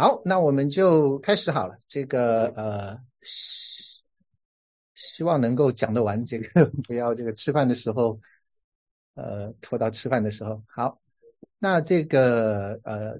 [0.00, 1.76] 好，那我们就开始好了。
[1.88, 4.00] 这个呃，希
[4.94, 8.16] 希望能够讲得完，这个 不要这个吃饭的时候，
[9.14, 10.62] 呃，拖到吃饭的时候。
[10.68, 11.00] 好，
[11.58, 13.18] 那这个呃，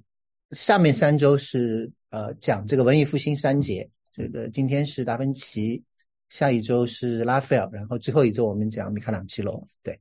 [0.53, 3.91] 下面三周是呃讲这个文艺复兴三节。
[4.13, 5.83] 这个今天是达芬奇，
[6.29, 9.69] 下一周是拉斐尔，然后最后一周我们讲米开朗基罗。
[9.83, 9.99] 对，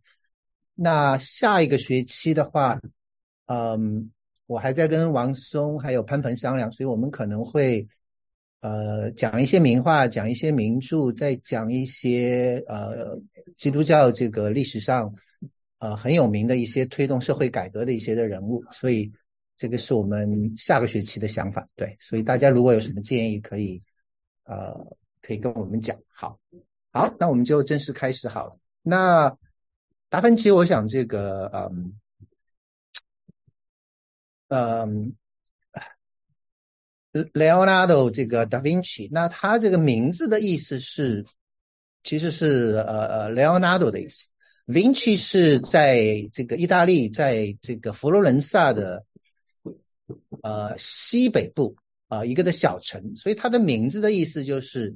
[0.75, 2.79] 那下一个学期的话，
[3.47, 4.11] 嗯。
[4.47, 7.85] 我还在跟王松还有潘鹏商量，所以我们可能会，
[8.61, 13.19] 呃，讲一些名画，讲一些名著，再讲一些呃
[13.57, 15.13] 基督教这个历史上
[15.79, 18.63] 呃很有名的一些推动社会改革的一些的人物。
[18.71, 19.11] 所以
[19.57, 21.67] 这个是我们下个学期的想法。
[21.75, 23.81] 对，所以大家如果有什么建议，可以
[24.45, 24.73] 呃
[25.21, 25.93] 可以跟我们讲。
[26.07, 26.39] 好，
[26.93, 28.57] 好，那我们就正式开始好了。
[28.81, 29.37] 那
[30.07, 31.93] 达芬奇，我想这个嗯。
[34.49, 35.13] 嗯
[37.33, 41.25] ，Leonardo 这个 Da Vinci，那他这个名字的意思是，
[42.03, 44.29] 其实是呃呃 Leonardo 的意思
[44.65, 49.03] ，Vinci 是在这个意大利，在这个佛罗伦萨的
[50.43, 51.75] 呃西北部
[52.07, 54.95] 啊一个的小城，所以他的名字的意思就是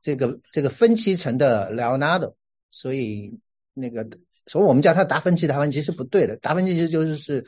[0.00, 2.34] 这个这个分奇城的 Leonardo，
[2.72, 3.32] 所以
[3.74, 4.04] 那个
[4.46, 7.46] 所以我们叫他达芬奇，达芬奇是不对的，达芬奇其实就是是。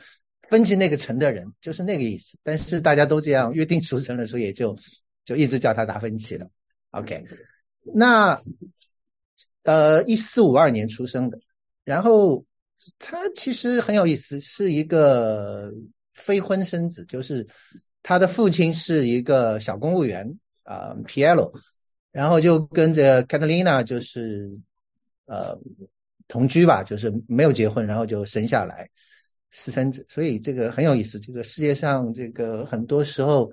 [0.51, 4.77] 分析那个城的人就是那个意思，但是大家都这样约定俗成了，所以也就
[5.23, 6.45] 就一直叫他达芬奇了。
[6.89, 7.23] OK，
[7.95, 8.37] 那
[9.63, 11.39] 呃，一四五二年出生的，
[11.85, 12.43] 然后
[12.99, 15.71] 他其实很有意思，是一个
[16.13, 17.47] 非婚生子，就是
[18.03, 20.29] 他的父亲是一个小公务员
[20.63, 21.49] 啊，Piero，
[22.11, 24.51] 然后就跟着 Catalina 就是
[25.27, 25.57] 呃
[26.27, 28.89] 同居吧，就是没有结婚，然后就生下来。
[29.51, 31.19] 私生子，所以这个很有意思。
[31.19, 33.51] 这个世界上，这个很多时候，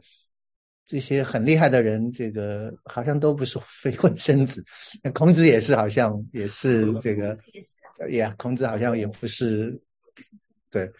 [0.86, 4.64] 这些很厉害的人，这个好像都不是非婚生子。
[5.02, 7.36] 那孔子也是，好像也是这个，
[8.10, 9.78] 呀，孔子好像也不是，
[10.70, 10.90] 对。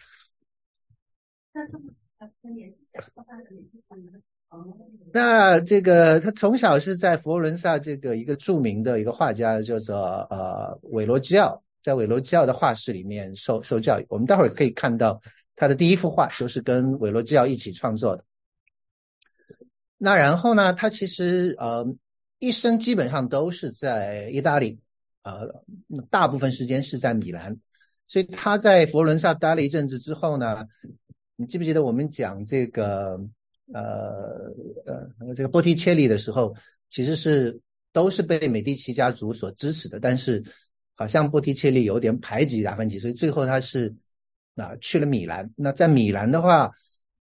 [5.13, 9.95] 那这个他从小是在佛罗伦萨这个一个著名的一个画家，叫做
[10.29, 11.63] 呃韦罗基奥。
[11.89, 15.19] 在韦罗基奥的画室里面受受教育，我们待会儿可以看到
[15.55, 18.23] 他的第一幅画就是跟韦罗基奥一起创作的。
[19.97, 21.83] 那然后呢，他其实呃
[22.37, 24.77] 一生基本上都是在意大利，
[25.23, 25.49] 呃
[26.11, 27.57] 大部分时间是在米兰。
[28.05, 30.63] 所以他在佛罗伦萨待了一阵子之后呢，
[31.37, 33.19] 你记不记得我们讲这个
[33.73, 34.53] 呃
[34.85, 36.55] 呃这个波提切利的时候，
[36.87, 37.59] 其实是
[37.91, 40.43] 都是被美第奇家族所支持的，但是。
[40.99, 43.95] 好像波提切利有点排挤达芬奇，所以最后他是
[44.55, 45.49] 啊去了米兰。
[45.55, 46.69] 那在米兰的话，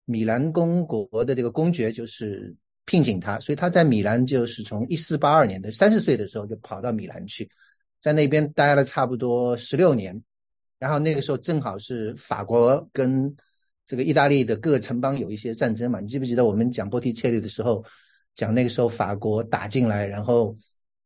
[0.07, 2.57] 米兰公国的这个公爵就是
[2.87, 7.47] 聘请他，所以他在米兰就是从一四八二年的三十岁的时候就跑到米兰去，
[8.01, 10.19] 在那边待了差不多十六年。
[10.79, 13.37] 然后那个时候正好是法国跟
[13.87, 17.85] 这个意大利的各个城邦有一些战争嘛，你记不记得我们讲波提切利的时候，
[18.35, 20.57] 讲那个时候法国打进来，然后。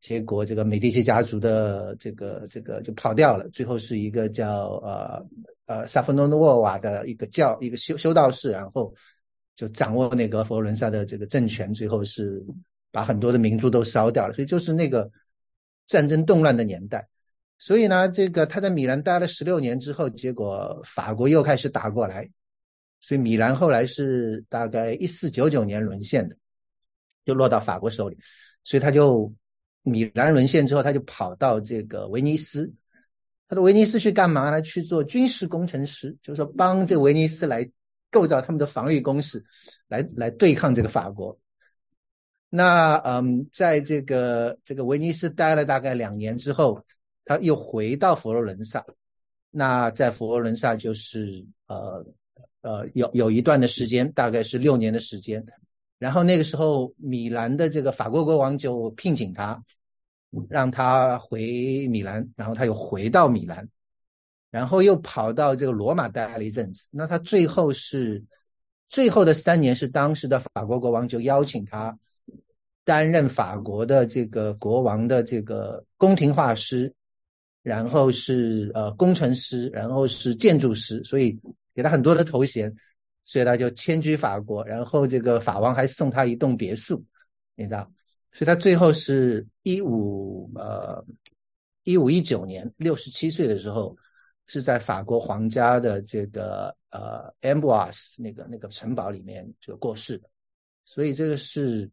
[0.01, 5.27] 结果这个美第奇家族的这个这个就跑掉了，最后是一个叫呃
[5.67, 8.95] 呃萨夫诺诺瓦的一个教一个修修道士，然后
[9.55, 12.43] 就掌握那个佛罗伦萨的这个政权，最后是
[12.91, 15.09] 把很多的名著都烧掉了，所以就是那个
[15.87, 17.07] 战争动乱的年代。
[17.59, 22.27] 所以呢，这个他在米兰待了十六年之后，结果法国又开始打过来，
[23.03, 26.35] 所以米兰后来是大概一四九九年沦陷的，
[27.27, 28.17] 就落到法国手里，
[28.65, 29.31] 所以他就。
[29.83, 32.73] 米兰沦陷之后，他就跑到这个威尼斯。
[33.49, 34.63] 他到威尼斯去干嘛呢？
[34.63, 37.69] 去做军事工程师，就是说帮这个威尼斯来
[38.09, 39.43] 构造他们的防御工事，
[39.89, 41.37] 来来对抗这个法国。
[42.49, 46.81] 那嗯，在这个这个威尼斯待了大概两年之后，
[47.25, 48.85] 他又回到佛罗伦萨。
[49.51, 52.07] 那在佛罗伦萨就是呃
[52.61, 55.45] 呃有有一段的时间，大概是六年的时间。
[56.01, 59.63] 然后那个时候，米兰的这个法国国王就聘请他，
[60.49, 63.69] 让他回米兰，然后他又回到米兰，
[64.51, 66.89] 然后又跑到这个罗马待了一阵子。
[66.91, 68.25] 那他最后是
[68.89, 71.95] 最后的三年，是当时的法国国王就邀请他
[72.83, 76.91] 担任法国的这个国王的这个宫廷画师，
[77.63, 81.39] 然后是呃工程师，然后是建筑师，所以
[81.75, 82.75] 给他很多的头衔。
[83.25, 87.05] 所以他就迁居法国，然后这个法王还送他一栋别墅，
[87.55, 87.91] 你知道？
[88.33, 91.05] 所以他最后是一五呃
[91.85, 93.97] 一五一九年六十七岁的时候，
[94.47, 100.29] 是在法国皇家的这个呃 Amboise 那个那个城堡里面就过世的。
[100.85, 101.89] 所以这个是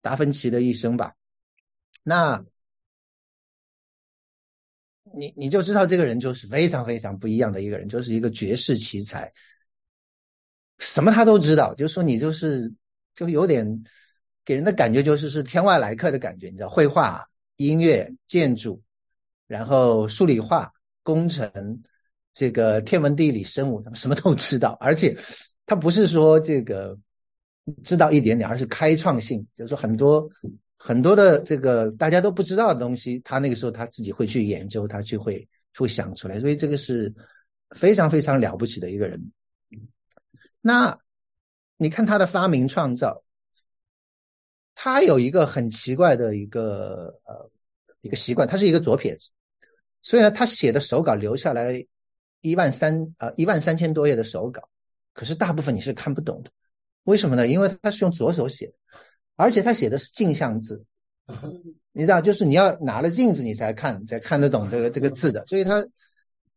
[0.00, 1.12] 达芬奇的一生吧。
[2.04, 2.44] 那
[5.14, 9.32] 你你就知道这个人就是非常非常不一样的一个人，就是一个绝世奇才，
[10.82, 11.72] 什么他都知道。
[11.74, 12.70] 就说你就是
[13.14, 13.66] 就有点
[14.44, 17.24] 给人的感觉就是是天外来客的感觉，你知道，绘画、
[17.56, 18.82] 音乐、建筑，
[19.46, 20.70] 然后数理化、
[21.02, 21.50] 工程，
[22.34, 24.76] 这个天文地理、生物，什么都知道。
[24.80, 25.16] 而且
[25.64, 26.98] 他不是说这个
[27.84, 30.28] 知道一点点，而是开创性，就是说很多。
[30.84, 37.14] 很多的这个大家都不知道的东西，他那个时候他自己会去研究，他就会会想出来，所以这个是
[37.76, 39.16] 非常非常了不起的一个人。
[40.62, 40.98] 那
[41.76, 43.22] 你看他的发明创造，
[44.74, 47.50] 他有一个很奇怪的一个呃
[48.00, 49.28] 一个习惯，他是一个左撇子，
[50.00, 51.86] 所以呢，他写的手稿留下来
[52.40, 54.66] 一万三啊一万三千多页的手稿，
[55.12, 56.50] 可是大部分你是看不懂的，
[57.04, 57.46] 为什么呢？
[57.46, 58.72] 因为他是用左手写的。
[59.34, 60.84] 而且他写的是镜像字，
[61.92, 65.44] 你知道，就是你要拿了镜子你才看，才看得懂这个这个字的。
[65.46, 65.84] 所以他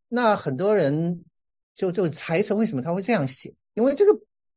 [0.08, 1.24] 那很多人
[1.76, 4.12] 就就猜测为什么他会这样写，因为这个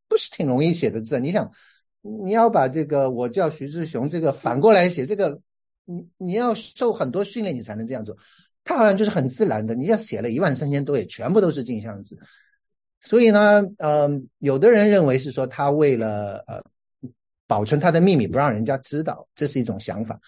[0.08, 1.20] 不是挺容易写的字。
[1.20, 1.48] 你想，
[2.02, 5.40] 你要把这个我叫徐志雄这个反过来写，这个
[5.86, 8.18] 你你要受很多训练你才能这样做。
[8.64, 12.18] 他好像就是很自然的，你要写了一万三千多页，全部都是镜像字。
[13.00, 16.64] 所以呢，嗯，有的人认为是说他为了呃。
[17.50, 20.20] 保存他的秘密，不让人家知道，这是一种想法。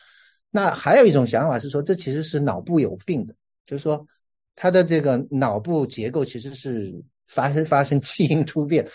[0.49, 4.03] 那还有一种想法是说，这其实是脑部有病的，就是说
[4.55, 6.93] 他的这个脑部结构其实是
[7.27, 8.87] 发生 发生基因突变，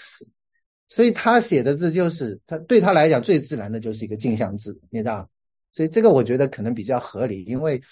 [0.88, 5.28] 所以他写的字就是他对他来讲最自然的就是一个镜像字，你知道？
[5.72, 7.82] 所以这个我觉得可能比较合理，因为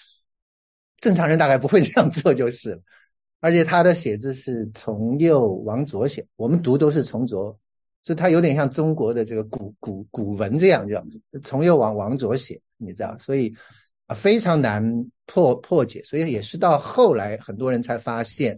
[0.99, 2.81] 正常人大概不会这样做就是了。
[3.41, 7.57] 而且他的写字是从右往左写，我们读都是从左。
[8.01, 11.03] 所以他有点像中国的这个古古古文这样，叫
[11.41, 13.51] 从右往往左写，你知道，所以
[14.07, 14.83] 啊非常难
[15.25, 16.01] 破破解。
[16.03, 18.57] 所以也是到后来很多人才发现，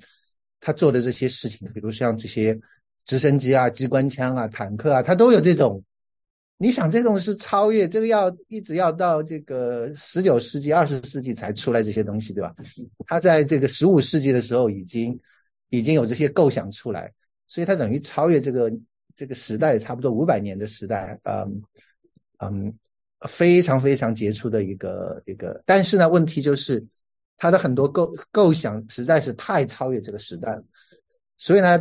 [0.59, 2.57] 他做的这些事情，比如像这些
[3.05, 5.83] 直升机啊、机关枪啊、坦克啊，他都有这种。
[6.57, 12.53] 你想这种是超越这个，要一直要到这个十九世纪、二十世纪才出来这些东西，对吧？
[13.05, 15.19] 他在这个十五世纪的时候已经
[15.69, 17.11] 已经有这些构想出来，
[17.45, 18.71] 所以他等于超越这个。
[19.17, 21.63] 这个时代差不多五百年的时代，嗯
[22.37, 22.71] 嗯，
[23.21, 26.85] 非常非常杰出的一个一个，但是呢，问题就是
[27.37, 30.63] 他的很多构构想实在是太超越这个时代了，
[31.37, 31.79] 所以呢，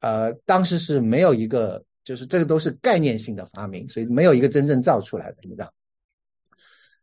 [0.00, 5.72] 呃，当时是没有一个，就是这个都是概念性的发明，所以没有一个真正造出来的，你知道？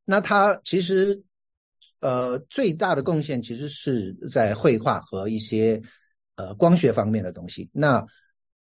[0.06, 1.20] 那他其实
[2.02, 5.82] 呃最大的贡献其实是在绘画和一些
[6.36, 8.06] 呃光学方面的东西，那。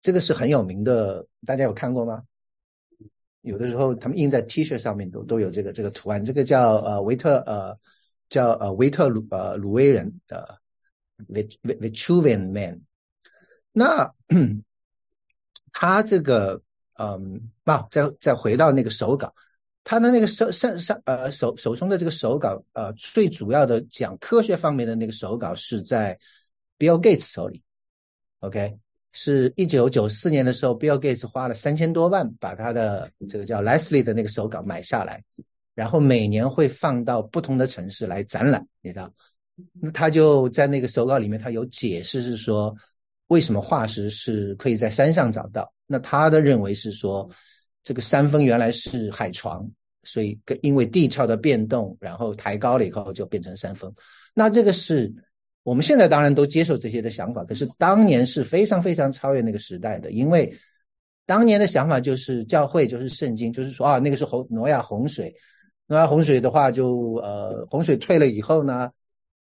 [0.01, 2.21] 这个是很有名的，大家有看过吗？
[3.45, 6.23] 有的时候他们印在 T 恤上面都都有这个这个图案。
[6.23, 7.77] 这个叫呃维特呃
[8.27, 10.59] 叫呃维特鲁呃鲁威人的
[11.63, 12.81] Vitruvian Man。
[13.71, 14.11] 那
[15.71, 16.61] 他这个
[16.97, 19.33] 嗯，那再再回到那个手稿，
[19.83, 26.17] 他的那个手上上呃手手中的这个手稿呃最主要的讲科学方面的那个手稿是在
[26.79, 27.61] Bill Gates 手里
[28.39, 28.77] ，OK。
[29.17, 35.23] 是一九九四年的时候，Bill Gates 花了三千多万把他的这个叫 Leslie 的那个手稿买下来，
[35.73, 39.09] 然后每年会放到不同的城市来展览，你知道？
[39.79, 42.75] 那他就在那个手稿里面，他有解释是说，
[43.27, 45.71] 为什么化石是可以在山上找到？
[45.87, 47.29] 那他的认为是说，
[47.85, 49.65] 这个山峰原来是海床，
[50.03, 53.89] 所以因为地壳的变动，然后抬高了以后就变成山峰。
[54.33, 55.09] 那这个是。
[55.65, 60.55] 我们现在当然都接受这些的想法，可是当年是非常非常超越那个时代的，因为
[61.25, 65.35] 当年的想法就是教会就是圣经，就是说啊，那个是洪挪亚洪水，
[65.87, 68.91] 挪亚洪水的话就呃洪水退了以后呢，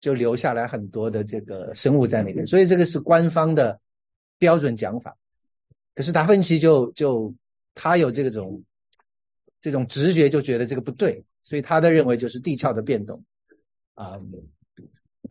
[0.02, 3.80] 就留下来很多的这个生物在那边，所以这个是官方的
[4.38, 5.16] 标准讲法。
[5.96, 7.34] 可是达芬奇就就
[7.74, 8.62] 他有这种
[9.62, 13.24] 这种直觉，就觉得这个不对，所以他的认为就是地壳的变动
[13.94, 14.20] 啊。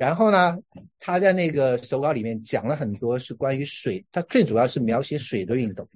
[0.01, 0.57] 然后呢，
[0.99, 5.87] 他在那个手稿里面讲了很多是关于水，他最主要是描写水的运动。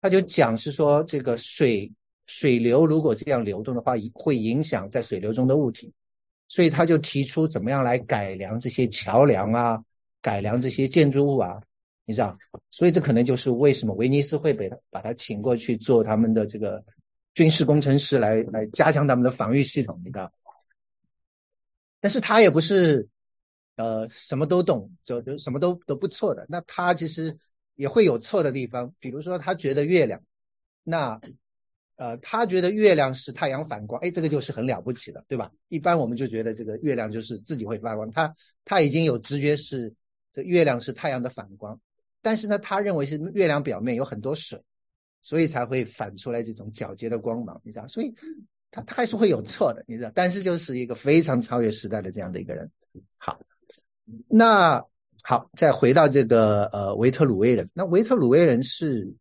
[0.00, 1.88] 他就讲是说，这个水
[2.26, 5.92] 水流如果这样流动的话，会影响在水流中的物体，
[6.48, 9.80] 所以他就提出怎么样来改良这些桥梁啊，
[10.20, 11.62] 改良这些建筑物啊，
[12.04, 12.36] 你知道？
[12.72, 16.84] 所以这可能就是为什么威尼斯会被他把他请过去做他们的这个
[17.34, 20.32] 军事工程师来来加强他们的防御系统，你知道？
[22.00, 23.06] 但是他也不是。
[23.76, 26.44] 呃，什么都懂，就就什么都都不错的。
[26.48, 27.36] 那他其实
[27.74, 30.20] 也会有错的地方，比如说他觉得月亮，
[30.82, 31.20] 那
[31.96, 35.50] 呃，他觉得月亮是太阳反光，哎，这个就是很了不起的，对吧？
[35.68, 38.32] 一般我们就觉得这个月亮就是自己会发光，他
[38.64, 39.92] 他已经有直觉是
[40.30, 41.78] 这月亮是太阳的反光，
[42.20, 44.62] 但是呢，他认为是月亮表面有很多水，
[45.22, 47.86] 所以才会反出来这种皎洁的光芒，你知道？
[47.88, 48.14] 所以
[48.70, 50.12] 他他还是会有错的，你知道？
[50.14, 52.70] 但是就是一个非常超越时代的这样的一个人。
[53.16, 53.40] 好，
[54.28, 54.82] 那
[55.22, 59.12] 好，再回到这个呃维特鲁威人，那维特鲁威人是。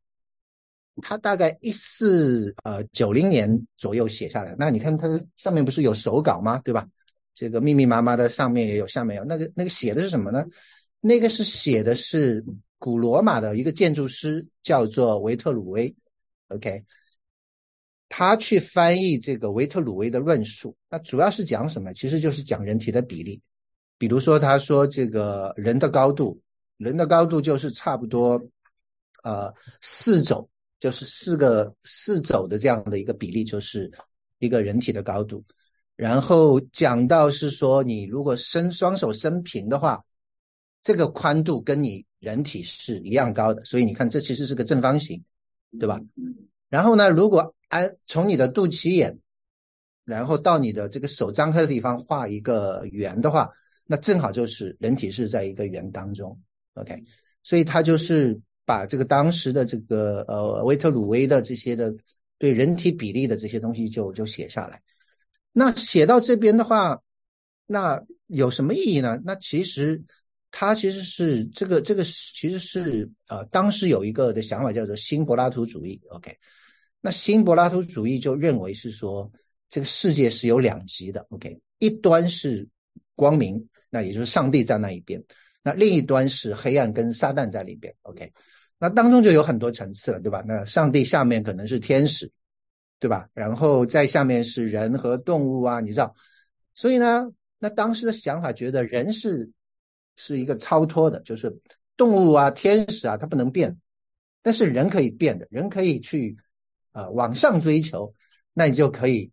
[1.01, 6.57] 他大概一四呃九零年左右写下来，那你看他上面不是有手稿吗？
[6.63, 6.87] 对吧？
[7.33, 9.23] 这个密密麻麻的，上面也有，下面有。
[9.25, 10.45] 那个那个写的是什么呢？
[11.01, 12.41] 那个是写的是
[12.79, 15.93] 古罗马的一个建筑师，叫做维特鲁威。
[16.47, 16.81] OK，
[18.07, 21.93] 他去翻译这个维特鲁威的论述，那主要是讲什么？
[21.93, 23.41] 其实就是讲人体的比例。
[23.97, 26.41] 比如说，他说这个人的高度，
[26.77, 28.41] 人的高度就是差不多
[29.23, 30.49] 呃四肘。
[30.77, 33.89] 就是四个四肘的这样的一个比例，就是
[34.37, 35.43] 一个人体的高度。
[35.95, 40.03] 然后讲到是说，你如果伸双手伸平的话，
[40.83, 43.65] 这个宽度跟你人体是一样高的。
[43.65, 45.23] 所以你看，这其实是个正方形，
[45.79, 45.99] 对吧？
[46.69, 49.17] 然后呢，如果按从你的肚脐眼，
[50.03, 53.49] 然后到你的这个手张开的地方画一个圆的话，
[53.85, 56.39] 那正好就是人体是在一个圆当中。
[56.73, 57.03] OK，
[57.43, 58.39] 所以他就是。
[58.67, 61.93] 把这个当时的这个呃维特鲁威的这些的
[62.39, 64.81] 对人体比例的这些东西就就写下来。
[65.51, 66.99] 那写到这边的话，
[67.67, 69.21] 那有什么意义呢？
[69.23, 70.01] 那其实
[70.49, 76.01] 他其实是这个这个其实是呃当时有一个的想法叫做新柏拉图主义。
[76.09, 76.35] OK，
[77.01, 79.31] 那新柏拉图主义就认为是说
[79.69, 81.23] 这个世界是有两极的。
[81.29, 82.67] OK，一端是
[83.13, 83.63] 光明，
[83.95, 85.23] 那也就是上帝在那一边。
[85.63, 88.29] 那另一端是黑暗跟撒旦在里边，OK，
[88.77, 90.43] 那当中就有很多层次了，对吧？
[90.45, 92.29] 那上帝下面可能是天使，
[92.99, 93.25] 对吧？
[93.33, 96.13] 然后在下面是人和动物啊，你知道？
[96.73, 97.25] 所以呢，
[97.57, 99.49] 那当时的想法觉得人是
[100.17, 101.57] 是一个超脱的，就是
[101.95, 103.75] 动物啊、天使啊，它不能变，
[104.43, 106.35] 但是人可以变的，人可以去
[106.91, 108.13] 啊往上追求，
[108.53, 109.31] 那你就可以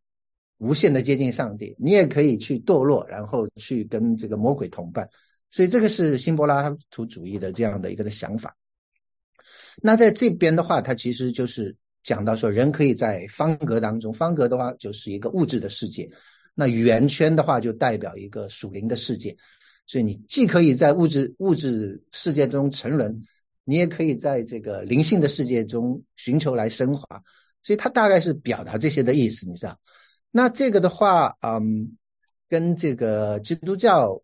[0.62, 5.08] 无限的接近上帝，你也可以去堕落，然后去跟这个魔鬼同伴。
[5.50, 8.56] 所以这个是新柏拉图主义的这样的一个的想法。
[9.82, 16.08] 那在这边的话，它其实就是讲到说，人可以在方格当中，方格的话就是一个物质的世界，
[16.54, 19.36] 那圆圈的话就代表一个属灵的世界。
[19.86, 23.20] 所以你既可以在物质物质世界中沉沦，
[23.64, 27.20] 你也可以在这个灵性的世界中寻求来升华。
[27.64, 29.76] 所以它大概是表达这些的意思，你知道？
[30.32, 31.96] 那这个的话，嗯，
[32.48, 34.20] 跟这个基督教。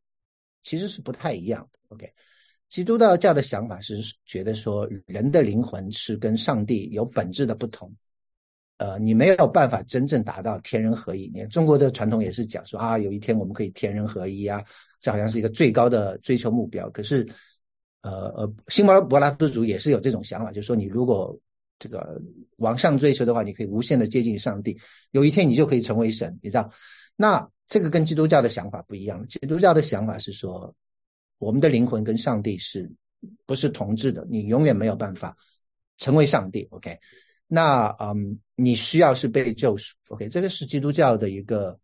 [0.60, 1.78] 其实是不太一样的。
[1.88, 2.12] OK，
[2.68, 7.90] 基督教的想法是觉得说人的灵魂是跟上帝有本质的不同，
[8.76, 11.30] 呃，你没有办法真正达到天人合一。
[11.32, 14.62] 你看中国的传统也是讲说啊，有一天我们可以天人合一啊，
[15.00, 16.90] 这好像是一个最高的追求目标。
[16.90, 17.26] 可是，
[18.02, 21.38] 呃呃，新柏柏拉图主也是有这种想法，就是说你如果
[21.78, 22.20] 这个
[22.56, 24.78] 往上追求的话，你可以无限的接近上帝，
[25.12, 26.70] 有一天你就可以成为神，你知道？
[27.16, 27.48] 那。
[27.70, 29.28] 这个跟基督教的想法不一样。
[29.28, 30.74] 基督教的想法是说，
[31.36, 32.90] 我们的灵魂跟上帝是
[33.44, 34.26] 不是同质的？
[34.30, 35.36] 你永远没有办法
[35.98, 36.66] 成为上帝。
[36.70, 36.98] OK，
[37.46, 39.94] 那嗯，你需要是被救赎。
[40.08, 41.78] OK，这个是基督教的一个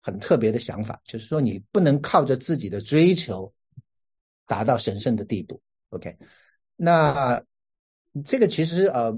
[0.00, 3.52] 很特别的想法，就是说你不能靠着自己的追求
[4.46, 5.60] 达到神圣的地步。
[5.88, 6.16] OK，
[6.76, 7.42] 那
[8.24, 9.12] 这个其实呃。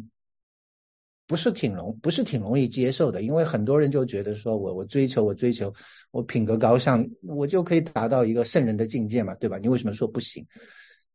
[1.27, 5.73] 不是挺容不是挺容易接受的，因为很多人就觉得说我我追求我追求
[6.13, 9.59] 我品格高尚，我就可以达到一个圣人的境界嘛，对吧？
[9.59, 10.47] 你为什么说不行？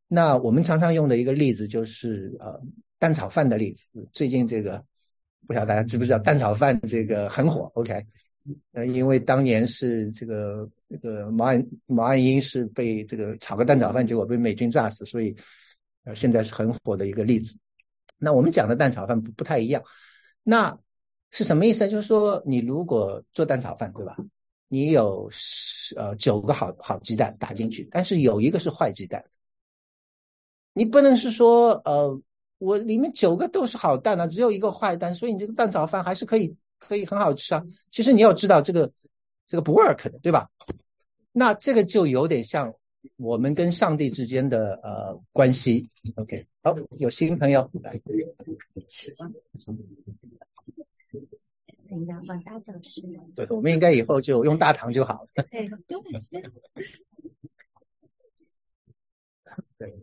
[0.08, 2.60] 那我们常常用的一个例子就是呃
[3.00, 3.84] 蛋炒饭的例子。
[4.12, 4.84] 最近这个
[5.48, 8.06] 不晓得大家知不知道蛋炒饭这个很火？OK，
[8.74, 15.34] 呃，因为当年是这个这个毛岸毛岸英是被这个炒个蛋炒饭，结果被美军炸死，所以
[16.03, 17.58] 呃现在是很火的一个例子。
[18.24, 19.84] 那我们讲的蛋炒饭不不太一样，
[20.44, 20.78] 那
[21.32, 21.90] 是什么意思？
[21.90, 24.16] 就是说，你如果做蛋炒饭，对吧？
[24.68, 25.28] 你有
[25.96, 29.25] 呃九个好好鸡蛋打进去，但是有一个是坏鸡蛋，
[30.74, 32.22] 你不能是说呃
[32.60, 37.63] 我里面九个都是好蛋啊，只有一个坏蛋，所以你这个蛋炒饭还是可以可以很好吃啊。
[37.90, 38.92] 其实你要知道这个
[39.48, 40.48] 这个不 work 的，对吧？
[41.32, 42.72] 那这个就有点像。
[43.17, 48.00] 我们跟上帝之间的呃关系，OK，好，有新朋友来。
[51.89, 52.58] 应该放大。
[53.36, 55.29] 对，我们应该以后就用大堂就好了。
[55.51, 55.70] 对，
[59.77, 59.93] 对。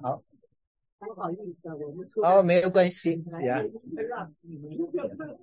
[0.00, 0.22] 好。
[1.16, 3.62] 好意思，我们哦，没有关系，是啊，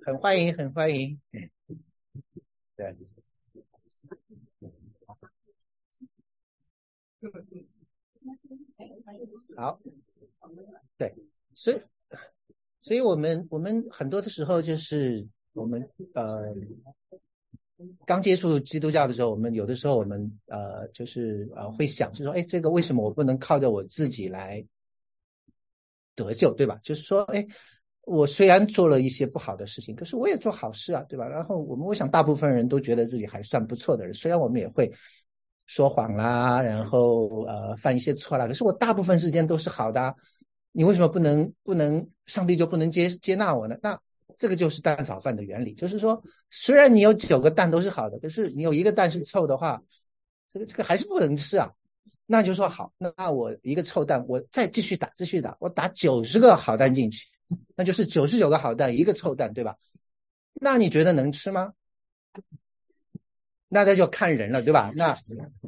[0.04, 1.18] 很欢迎，很欢迎。
[2.76, 2.94] 对。
[9.56, 9.80] 好，
[10.98, 11.12] 对，
[11.54, 11.80] 所以，
[12.80, 15.82] 所以我们我们很多的时候就是我们
[16.14, 16.54] 呃
[18.04, 24.64] 刚接触基督教的时候，我们有的时候我们呃就是呃会想，就说，哎，这个为什么我不能靠着我自己来
[26.14, 26.78] 得救，对吧？
[26.82, 27.44] 就是说，哎，
[28.06, 31.28] 我虽然做了一些不好的事情，可是我也做好事啊，对吧？
[31.28, 34.90] 然后我们我想大部分人都觉得自己还算不错的人，虽然我们也会。
[35.68, 40.14] 说谎啦，然后呃犯一些错啦，可是我大部分时间都是好的，
[40.70, 43.76] 你为什么不能不能上帝就不能接接纳我呢？
[43.82, 43.98] 那
[44.38, 46.22] 这个就是蛋炒饭的原理，就是说
[46.52, 49.82] 虽然你有九个蛋都是好的，可是你有一个蛋是臭的话，
[50.48, 51.68] 这个这个还是不能吃啊。
[52.26, 57.26] 那就说好，那那我一个臭蛋，我再继续打，继续打，我打九十个好蛋进去，
[57.74, 59.76] 那就是九十九个好蛋一个臭蛋，对吧？
[60.54, 61.72] 那你觉得能吃吗？
[63.68, 64.90] 那那就看人了，对吧？
[64.94, 65.16] 那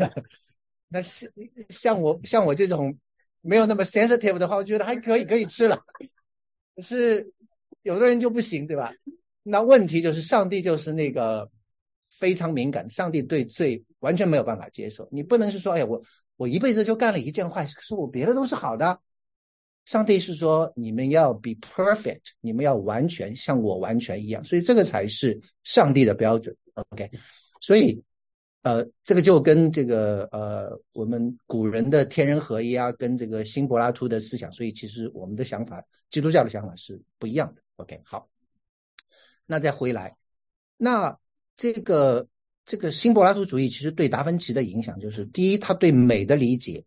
[0.89, 1.31] 那像
[1.69, 2.97] 像我像我这种
[3.43, 5.79] 没有那么 sensitive 的话，我觉得还可以可以吃了。
[6.75, 7.31] 可是
[7.83, 8.93] 有的人就不行，对吧？
[9.43, 11.51] 那问题就是上帝就是那个
[12.11, 15.09] 非常敏感，上帝对罪完全没有办法接受。
[15.11, 16.03] 你不能是说，哎呀，我
[16.37, 19.01] 我一辈子就干了一件坏事，可是我别的都是好的。
[19.89, 26.55] 上帝是说，你们要 be perfect，你们要完全像我完全一样，所以这个才是上帝的标准。
[26.91, 27.11] OK。
[27.63, 27.99] 所以，
[28.61, 37.63] 呃，这个就跟这个呃，我们古人的天人合一啊，跟这个新柏拉图的思想，所以其实我们的想法，基督教的想法是不一样的。
[37.77, 38.29] OK，好，
[39.47, 40.15] 那再回来，
[40.77, 41.19] 那
[41.57, 42.29] 这个
[42.67, 46.85] 这个新柏拉图主义其实对达芬奇的影响，就是第一，他对美的理解，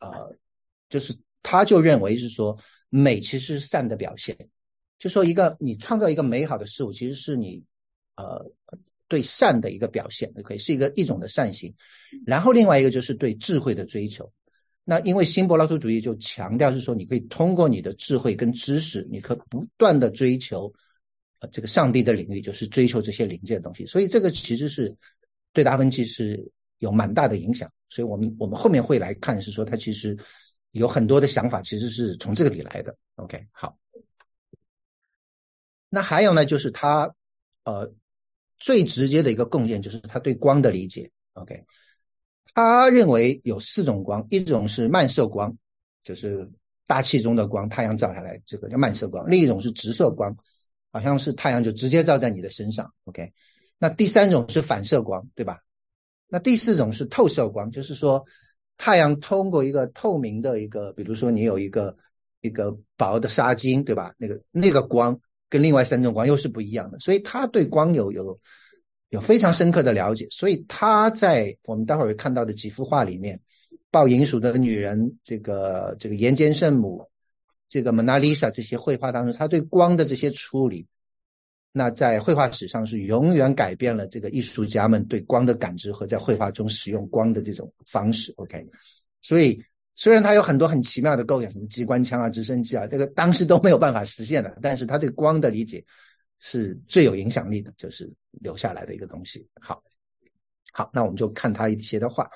[0.00, 0.36] 呃，
[0.88, 4.36] 就是他就认为是说，美其实是善的表现，
[4.98, 7.62] 就说一个你创造一个美好的事物，其实是你
[8.16, 8.50] 呃。
[9.10, 11.74] 对善的一个表现，可以是一个一种的善行，
[12.24, 14.32] 然后另外一个就是对智慧的追求。
[14.84, 20.72] 那因为新柏拉图主义就强调是说，你可以通过你的智慧跟知识，你可不断的追求
[21.40, 23.84] 呃这个上帝的领域，就是追求这些灵界的东西。
[23.84, 24.96] 所以这个其实是
[25.52, 26.40] 对达芬奇是
[26.78, 27.68] 有蛮大的影响。
[27.88, 30.16] 所以我们我们后面会来看，是说他其实
[30.72, 32.96] 有很多的想法，其实是从这个里来的。
[33.16, 33.76] OK，好。
[35.88, 37.14] 那还有呢，就是他
[37.64, 37.92] 呃。
[38.62, 41.10] 最直接的一个贡献就是他对光的理解。
[41.32, 41.64] OK，
[42.52, 45.56] 他认为有四种光，一种是漫射光，
[46.04, 46.46] 就是
[46.86, 50.36] 大气中的光，太阳照下来这个叫漫射光；另一种是直射光，
[50.92, 52.92] 好像是太阳就直接照在你的身上。
[53.04, 53.32] OK，
[53.78, 55.58] 那第三种是反射光，对吧？
[56.28, 58.22] 那第四种是透射光，就是说
[58.80, 61.94] 太阳通过一个透明的一个，比如说你有一个
[62.40, 64.14] 一个薄的纱巾，对吧？
[64.16, 65.18] 那个那个光。
[65.52, 68.38] 跟另外三种光又是不一样的，所以他对光有有
[69.08, 73.40] 有非常深刻的了解，所以他在我们待会儿看到的几幅画里面，
[73.90, 77.04] 抱银鼠的女人，这个这个岩间圣母，
[77.68, 80.86] 这个蒙娜丽莎这些绘画当中，他对光的这些处理，
[81.72, 88.32] 那在绘画史上是永远改变了这个艺术家们对光的感知和在绘画中使用光的这种方式。
[88.36, 88.66] OK，
[89.20, 89.62] 所以。
[89.96, 95.84] 虽然他有很多很奇妙的构想，什么机关枪啊、直升机啊，这个当时都没有办法实现的，但是他对光的理解
[96.38, 99.46] 是最有影响力的，就是留下来的一个东西。
[99.60, 99.82] 好，
[100.72, 102.30] 好，那我们就看他一些的画。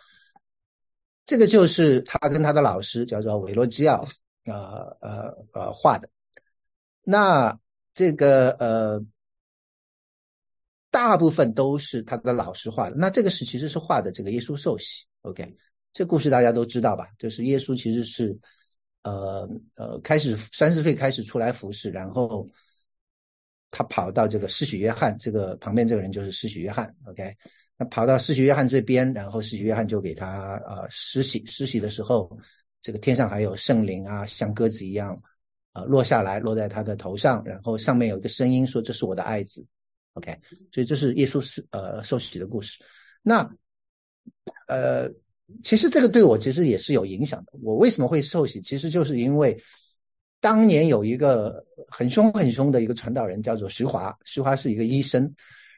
[1.25, 4.07] 这个就是他跟他的老师叫做韦罗基奥，
[4.45, 6.07] 呃呃呃画的。
[7.03, 7.59] 那
[7.95, 9.03] 这个呃，
[10.95, 12.95] 大部分都是他的老师画的。
[12.97, 15.05] 那这个是其实是画的这个耶稣受洗。
[15.23, 15.43] OK。
[15.97, 17.07] 这故事大家都知道吧？
[17.17, 18.37] 就是耶稣其实是，
[19.05, 22.51] 呃呃，开始三四岁开始出来服侍，然后
[23.71, 26.93] 他跑到这个施洗约翰这个旁边，这个人就是施洗约翰。
[27.07, 27.33] OK，
[27.79, 32.37] 那跑到施洗约翰这边，然后施洗约翰就给他呃施洗，施洗的时候，
[32.83, 35.17] 这个天上还有圣灵啊，像鸽子一样
[35.75, 39.65] 啊落下来，落在他的头上，然后上面有一个声音说：“这是我的爱子。
[40.15, 40.37] ”OK，
[40.73, 42.83] 所以这是耶稣是呃受洗的故事。
[43.23, 43.49] 那
[44.67, 45.09] 呃。
[45.63, 47.53] 其实这个对我其实也是有影响的。
[47.63, 48.63] 我为什么会受洗？
[48.63, 49.55] 其实就是因为
[50.41, 54.17] 当年有一个很凶很凶的一个传道人，叫做徐华。
[54.25, 55.31] 徐华是一个医生，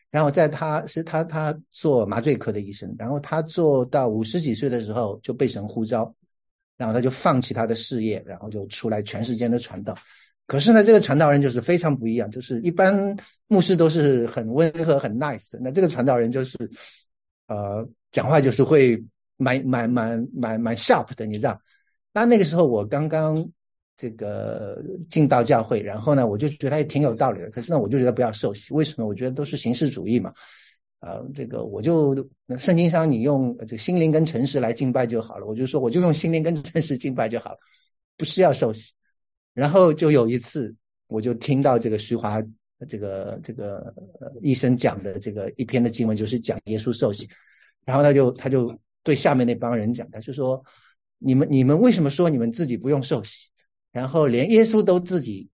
[0.09, 6.15] 然后在他是他他做麻醉科的医生，然后他做到五十几岁的时候就被神呼召，
[6.77, 9.99] 然后他就放弃他的事业，然后就出来全世界的传道。
[10.47, 13.17] 可是呢，这个传道人就是非常不一样，就是一般
[13.49, 16.57] 牧师都是很温和很 nice 的，那这个传道人就是
[17.49, 19.03] 呃讲话就是会。
[19.39, 21.61] 蛮蛮蛮蛮蛮 sharp 的，你知道？
[22.15, 23.47] 那那个时候我刚刚
[23.95, 27.51] 这个进到教会，然后呢，我就觉得也挺有道理的。
[27.51, 29.07] 可是呢，我就觉得不要受洗，为什么？
[29.07, 30.33] 我觉得都是形式主义嘛。
[31.01, 32.17] 啊，这个我就
[32.57, 35.47] 圣经上你用这个心灵跟诚实来敬拜就好了。
[35.47, 37.59] 我就说我就用心灵跟诚实敬拜就好了，
[38.17, 38.95] 不需要受洗。
[39.57, 40.75] 然后就有一次，
[41.07, 42.43] 我就听到这个徐华
[42.87, 43.91] 这个这个
[44.43, 47.27] 医生讲的这个一篇的经文，就是讲耶稣受洗。
[47.87, 50.63] 然后他就他就对下面那帮人讲，他就说：
[51.17, 53.49] 你们你们为什么说你们自己不用受洗？
[53.93, 55.49] 然后连耶稣都自己，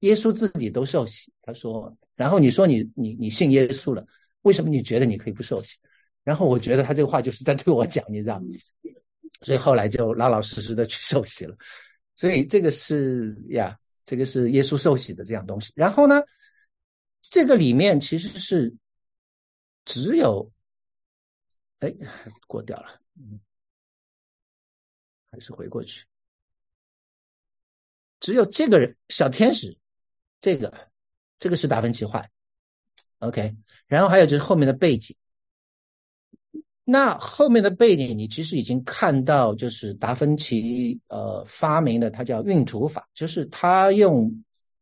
[0.00, 1.30] 耶稣自己都受洗。
[1.42, 4.02] 他说，然后你说你你你信耶稣了，
[4.40, 5.76] 为什么你觉得你可以不受洗？
[6.24, 8.46] 然后我觉得他这个话就是在对我讲，你知道吗？
[9.42, 11.54] 所以后来就老老实实的去受洗了。
[12.16, 15.72] 所以这个是呀，这个是耶稣受洗的这样东西。
[15.74, 16.22] 然后呢，
[17.20, 18.72] 这个里面其实是
[19.84, 20.50] 只有，
[21.80, 21.92] 哎，
[22.46, 23.00] 过掉了，
[25.30, 26.04] 还是回过去。
[28.20, 29.76] 只有这个人小天使，
[30.40, 30.90] 这个
[31.38, 32.26] 这个是达芬奇画
[33.18, 33.54] ，OK。
[33.86, 35.14] 然后还有就是后面的背景，
[36.84, 44.30] 那后面的背景你其实已经看到，就是达芬奇呃发明的，它叫晕涂法，就是他用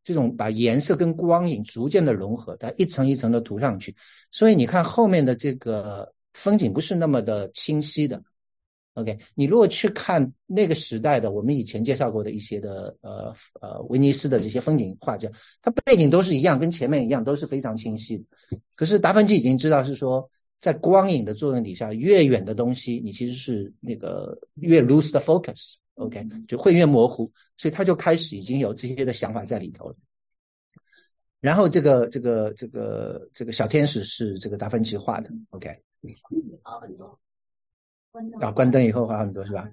[0.03, 3.95] 这种把颜色跟光影逐渐的融合，它一层一层的涂上去，
[4.31, 8.21] 所以你看后面的这个风景不是那么的清晰的。
[8.95, 15.27] OK，你如果去看那个时代的我们以前介绍过的一些的呃呃威尼斯的这些风景画家，
[15.61, 18.23] 它背景都是一样，跟前面一样都是非常清晰的。
[18.75, 20.29] 可是达芬奇已经知道是说，
[20.63, 29.95] 在光影的作用底下，越远的东西你其实是那个越 lose the focus，OK，就会越模糊，所以他就开始已经有这些的想法在里头了。
[31.41, 35.67] 然后这个这个这个这个小天使是这个达芬奇画的，OK
[36.61, 37.19] 好很多。
[38.39, 39.69] 啊，关灯以后好很多是吧？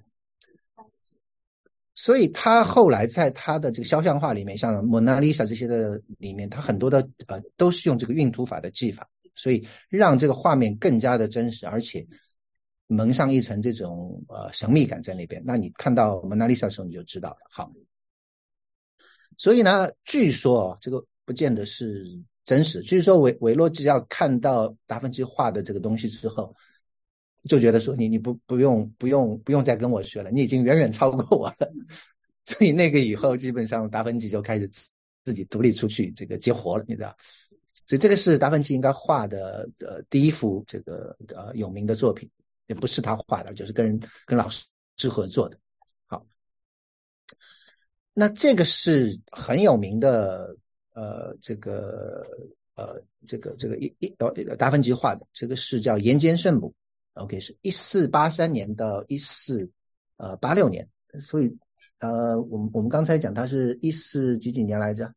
[1.93, 12.05] 所以他后来在他的这个肖像画里面，像蒙娜丽莎这些的里面，他很多的呃都是用这个运图法的技法，所以让这个画面更加的真实，而且
[12.87, 15.41] 蒙上一层这种呃神秘感在那边。
[15.45, 17.37] 那你看到蒙娜丽莎的时候，你就知道了。
[17.49, 17.71] 好，
[19.37, 22.05] 所以呢，据说这个不见得是
[22.45, 22.81] 真实。
[22.81, 26.55] 据说韦韦洛基要看到达芬奇画的这个东西之后。
[27.49, 31.73] 就觉得说你你不不用不用不用再跟我学了，你已经远远超过我了。
[32.45, 34.69] 所以那个以后基本上达芬奇就开始
[35.25, 37.17] 自己独立出去这个接活了，你知道？
[37.85, 42.29] 所以这个是达芬奇应该画的呃第一幅这个呃有名的作品，
[42.67, 44.65] 也不是他画的，就是跟跟老师
[44.97, 45.57] 是合作的。
[46.05, 46.25] 好，
[48.13, 50.55] 那这个是很有名的
[50.93, 52.25] 呃这个
[52.75, 56.73] 呃这个这个一一呃达芬奇画的，这个是叫岩间圣母。
[57.15, 59.69] OK，是一四八三年到一四
[60.15, 60.87] 呃八六年，
[61.19, 61.53] 所以
[61.99, 65.13] 呃，我们我们刚才讲他是一四几几年来着？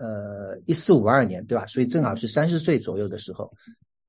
[0.00, 1.66] 呃，一四五二年，对吧？
[1.66, 3.52] 所以正好是三十岁左右的时候，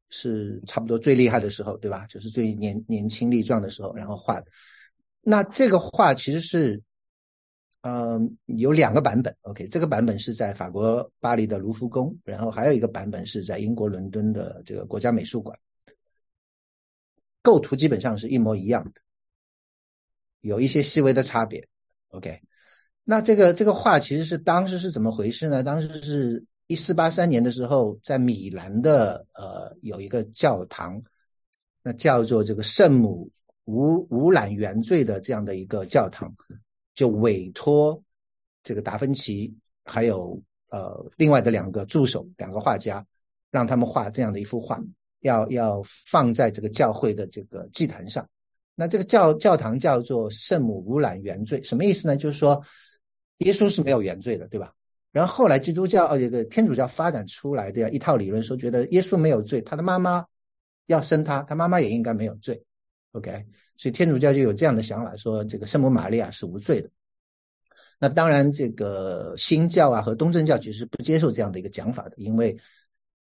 [0.10, 2.06] 是差不多最厉害的时候，对吧？
[2.08, 4.48] 就是最年年轻力壮的时候，然后画的。
[5.20, 6.82] 那这个画其实是，
[7.82, 9.36] 嗯，有两个版本。
[9.42, 15.60] OK，这个版本是在法国巴黎的卢浮宫，然后还有一个版本是在英国伦敦的这个国家美术馆。
[17.42, 19.02] 构图基本上是一模一样的，
[20.40, 21.68] 有一些细微的差别。
[22.12, 22.40] OK，
[23.04, 25.64] 那这个这个画其实是当时是怎么回事呢？
[25.64, 31.02] 当时是一四八三年的时候，在米兰的呃有一个教堂，
[31.84, 33.30] 那叫做这个圣母
[33.66, 36.34] 无无染原罪的这样的一个教堂，
[36.96, 38.02] 就委托
[38.64, 39.54] 这个达芬奇
[39.86, 43.06] 还有呃另外的两个助手两个画家，
[43.50, 44.82] 让他们画这样的一幅画。
[45.22, 48.28] 要要放在这个教会的这个祭坛上，
[48.74, 52.18] 那这个教教堂叫做圣母无染原罪，什么意思呢？
[52.18, 52.60] 就是说
[53.46, 54.74] 耶稣是没有原罪的，对吧？
[55.12, 60.26] 然后后来基督教呃这个天主教发展出来的一套理论说，觉得耶稣没有罪，他的妈妈
[60.88, 62.64] 要生他，他妈妈也应该没有罪。
[63.12, 63.46] OK，
[63.78, 66.90] 所以天主教就有这样的想法，说这个圣母玛利亚是无罪的。
[68.00, 72.58] 那当然，这个新教啊和东正教其实不接受这样的一个讲法的，因为。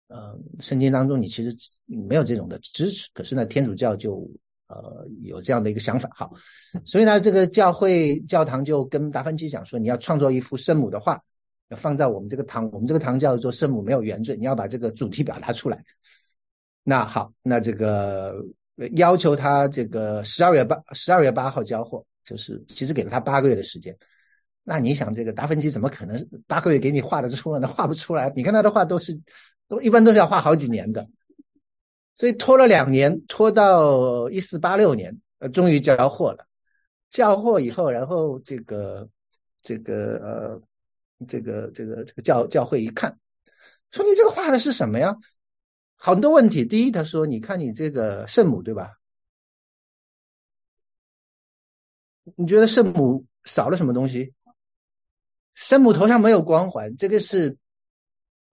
[0.09, 4.31] 呃，圣经当中你其实没有这种的支持，可是呢，天主教就
[4.67, 6.33] 呃有这样的一个想法，好，
[6.85, 11.21] 所以呢，这个教会教堂就跟达芬奇讲说，你要创作一幅圣母的画，
[11.69, 15.83] 要放在我们这个堂，我们这个堂叫做圣母没有原罪，你要把这个主题表达出来。
[16.83, 18.35] 那好，那这个
[18.97, 23.97] 要求他这个十二月八十二月八号交货，就是其实给了他八个月的时间。
[24.63, 27.69] 那你想，这个达芬奇怎么可能八个月给你画得出来呢？
[27.69, 29.19] 画不出来，你看他的画都是。
[29.67, 31.09] 都一般都是要画好几年的，
[32.15, 36.47] 所以拖了两年，拖到一四八六年，呃，终于交货了。
[37.11, 39.09] 交货以后，然后这个
[39.63, 40.63] 这个呃
[41.27, 43.17] 这个这个这个教教会一看，
[43.91, 45.15] 说你这个画的是什么呀？
[45.97, 46.65] 很多问题。
[46.65, 48.93] 第一，他说你看你这个圣母对吧？
[52.37, 54.33] 你觉得圣母少了什么东西？
[55.55, 57.57] 圣母头上没有光环，这个是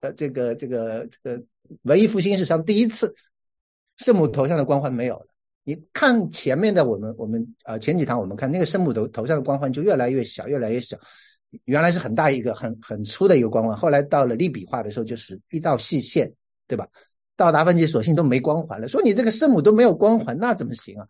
[0.00, 1.42] 呃这个这个这个
[1.82, 3.12] 文艺复兴史上第一次，
[3.98, 5.26] 圣母头上的光环没有了。
[5.64, 10.98] 你看前面的我们，我们呃前几堂我们看那个圣母头头上的光环就越来越小，越来越小。
[11.64, 16.32] 原来是很大一个很很粗的一个光环，后来到了利比画的时候就是一道细线，
[16.66, 16.88] 对吧？
[17.36, 18.88] 到达芬奇索性都没光环了。
[18.88, 21.06] 说你这个圣母都没有光环，那怎么行啊？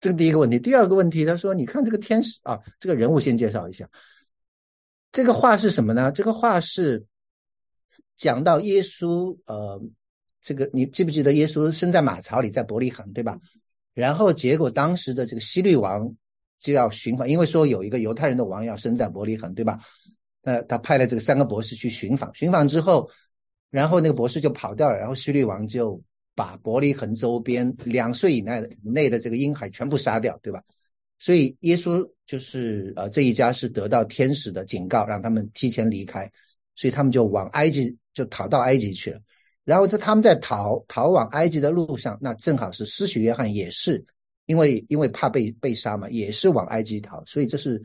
[0.00, 0.58] 这个第一个问题。
[0.58, 3.88] 第二个问题，他说你看这个天使啊，这个人物先介绍一下。
[5.12, 6.12] 这个画是什么呢？
[6.12, 7.04] 这个画是
[8.16, 9.80] 讲到耶稣，呃，
[10.44, 13.40] 这个你记不记得耶稣生在马槽里，在伯利恒，对吧？
[13.94, 16.14] 然后结果当时的这个希律王
[16.60, 19.80] 就要寻访，因为说有一个犹太人的王要生在伯利恒，对吧？
[20.42, 23.08] 那他派了这个三个博士去寻访，寻访之后，
[23.70, 25.98] 然后那个博士就跑掉了，然后希律王就
[26.34, 30.62] 把伯利恒周边两岁以内的内的这个婴孩全部杀掉，对吧？
[31.18, 36.30] 所以耶稣就是呃这一家是得到天使的警告，让他们提前离开，
[36.74, 39.18] 所以他们就往埃及就逃到埃及去了。
[39.64, 44.04] 然后在他们在逃逃往埃及的路上，那正好是施洗约翰也是
[44.46, 47.82] 因为因为怕被被杀嘛，也是往埃及逃，所以这是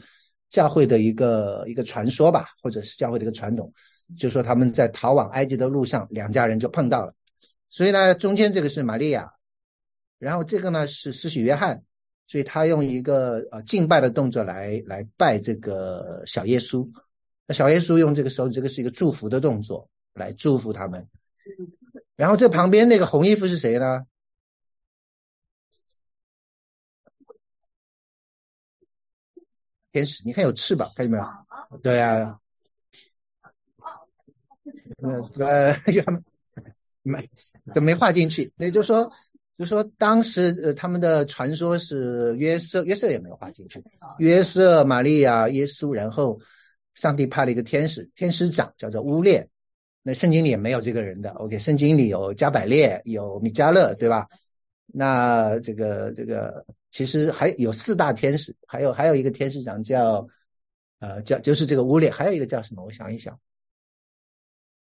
[0.49, 3.71] 教会的一个一个传说吧，或者是教会的一个传统，
[4.17, 7.13] 就说他们在逃往埃及的路上，两家人就碰到了。
[7.69, 9.31] 所以呢，中间这个是玛利亚，
[10.17, 11.81] 然后这个呢是施洗约翰，
[12.27, 16.85] 所以他用一个呃敬拜的动作来来拜这个小耶稣，
[17.47, 21.07] 那小耶稣用这个手指，这个是一个祝福的动作来祝福他们。
[22.15, 24.05] 然后这旁边那个红衣服是谁呢？
[29.91, 31.25] 天使，你看有翅膀，看见没有？
[31.81, 32.39] 对啊，
[35.01, 35.75] 呃 呃，
[37.01, 37.27] 没
[37.73, 38.53] 都没画进去。
[38.57, 39.11] 也就是说，
[39.57, 43.83] 就说当时呃他们的传说是约瑟，约瑟也没有画进去。
[44.19, 46.39] 约瑟、玛利亚、耶稣，然后
[46.93, 49.49] 上帝派了一个天使，天使长叫做乌列。
[50.13, 51.57] 圣经里也没有这个人的，OK？
[51.59, 54.27] 圣经里有加百列，有米迦勒，对吧？
[54.85, 60.27] 那这个这个其实还有四大天使，还有还有一个天使长叫
[60.99, 62.83] 呃叫就是这个乌列，还有一个叫什么？
[62.83, 63.39] 我想一想，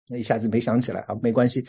[0.08, 1.66] 那一下子没想起来啊，没关系。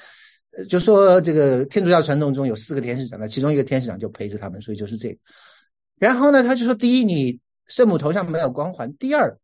[0.70, 5.18] 就说这个天主教传统中有四个天使长，那其中一个天使长就陪着他们，所以就是这个。
[5.98, 9.38] 然后呢，他就说：第一，你圣母头上没有光环；第二，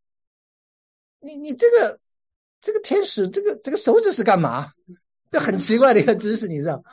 [1.20, 1.98] 你你这个。
[2.65, 4.67] 这个天使，这个这个手指是干嘛？
[5.32, 6.84] 这很奇怪的一个知识，你知道？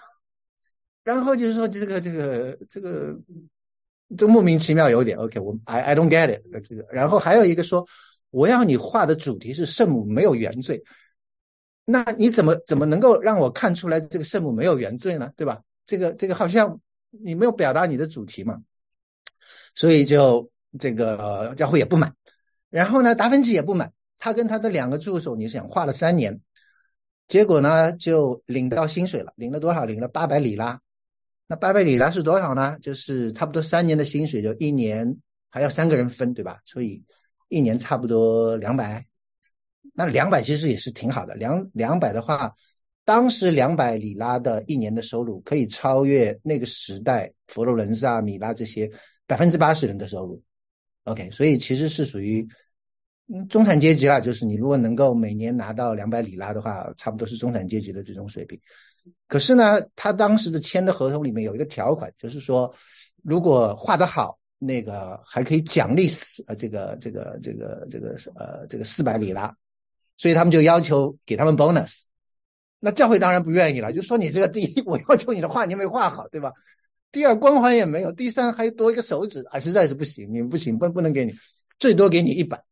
[1.03, 3.19] 然后就是说，这个这个这个，
[4.19, 5.41] 这莫名其妙有点 OK。
[5.41, 6.43] 我 I I don't get it。
[6.69, 7.87] 这个，然后还有一个说，
[8.29, 10.85] 我要你画的主题是圣母没有原罪，
[11.87, 15.33] 那你怎么怎么能够让我看出来这个圣母没有原罪呢？
[15.39, 15.63] 对吧？
[15.87, 18.61] 这个这个好像你没有表达你的主题嘛，
[19.75, 22.15] 所以就这个教会也不满，
[22.69, 23.91] 然后呢，达芬奇也不满。
[24.25, 26.41] 他跟他的两个助手，你想画了三年，
[27.27, 29.85] 结果呢就领到薪水了，领了多少？
[29.85, 30.81] 领了八百里拉。
[31.49, 32.79] 那八百里拉是多少呢？
[32.79, 35.17] 就是差不多三年的薪水，就一年
[35.51, 36.61] 还要三个人分，对吧？
[36.65, 37.03] 所以
[37.49, 39.05] 一年差不多两百。
[39.93, 42.53] 那两百其实也是挺好的，两两百的话，
[43.05, 48.89] 当时两百里拉的一年的收入可以超越那个时代佛罗伦萨、米拉这些
[49.27, 50.41] 百分之八十人的收入。
[51.07, 52.47] OK，所以其实是属于。
[53.49, 58.59] 中产阶级啦，就是你如果能够每年拿到两百里拉的话，差不多是中产阶级的这种水平。
[59.27, 62.73] 可是呢，他当时的签的合同里面有一个条款，就是说，
[63.23, 69.53] 如果画得好，那个还可以奖励四呃这个这个这个这个呃这个四百里拉，
[70.17, 72.05] 所以他们就要求给他们 bonus。
[72.79, 76.53] 那教会当然不愿意了，就说你这个第一，我要求你的画你没画好，对吧？
[77.11, 81.33] 第二光环也没有，第三还多一个手指啊，实在是不行，你不行，不不能给你，
[81.79, 82.63] 最多给你一百。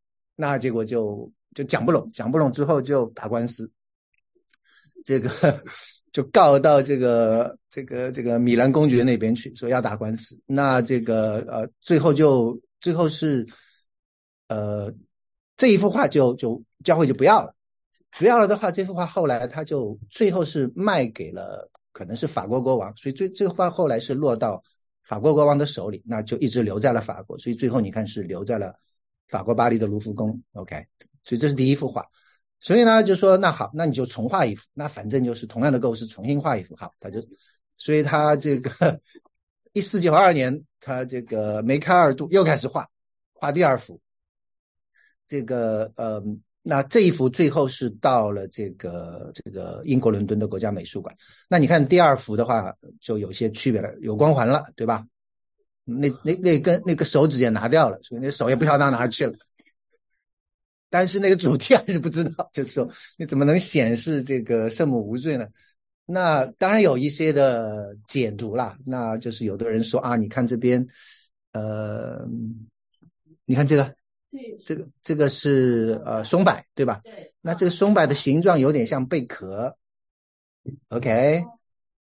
[0.40, 3.70] 那结果就就讲不拢，讲不拢之后就打官司，
[5.04, 5.28] 这个
[6.12, 10.40] 就告到这个这个这个米兰公爵那边去，说要打官司。
[10.46, 13.46] 那这个呃，最后就最后是
[14.48, 14.90] 呃
[15.58, 17.54] 这一幅画就就教会就不要了，
[18.18, 24.62] 不要了的话，这幅画后来他就最后是卖给了可能是法国国王，所以最这画后来是落到
[25.02, 28.74] 法国国王的手里，那就一直留在了法国，所以最后你看是留在了。
[29.30, 30.84] 法国巴黎的卢浮宫，OK，
[31.22, 32.04] 所以这是第一幅画，
[32.60, 37.24] 所以呢就说那好，那你就重画一幅，那反正就是同样的构思，重新画一幅好，他就，
[37.76, 39.00] 所以他这个
[39.72, 42.88] 一四九二年，他这个梅开二度又开始画，
[43.32, 44.00] 画第二幅，
[45.26, 46.20] 这个呃，
[46.62, 51.16] 那这一幅最后是到了这个这个英国伦敦的国家美术馆。
[51.48, 55.06] 那你看第二幅的话，就有些区别了，有光环了，对吧？
[55.98, 59.32] 那那那根那个手指也拿掉了，所以那手也不晓得到哪去了。
[60.88, 65.46] 但是那个主题还是不知道，就是说你怎么能显示这个圣母无罪呢？
[66.04, 70.84] 那当然有一些的解读啦，那就是有的人说啊，你看这边，
[71.52, 72.26] 呃，
[73.44, 73.94] 你看这个，
[74.64, 77.00] 这个这个是呃松柏对吧？
[77.04, 77.32] 对。
[77.40, 79.76] 那这个松柏的形状有点像贝壳
[80.88, 81.44] ，OK？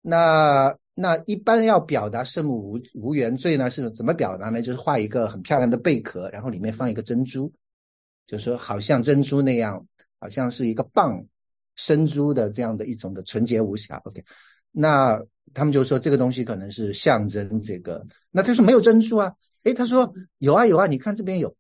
[0.03, 0.77] 那。
[0.99, 4.63] 那一般要表达圣母无无原罪呢，是怎么表达呢？
[4.63, 7.53] 就是画一个很漂亮的贝壳，然后里面放一个珍珠，
[8.27, 9.87] 就是说好像珍珠那样，
[10.19, 11.23] 好像是一个蚌
[11.75, 14.01] 生珠的这样的一种的纯洁无瑕。
[14.07, 14.25] OK，
[14.73, 18.03] 那他们就说这个东西可能是象征这个。
[18.31, 19.31] 那他说没有珍珠啊？
[19.65, 21.55] 诶，他说有啊有啊，你看这边有，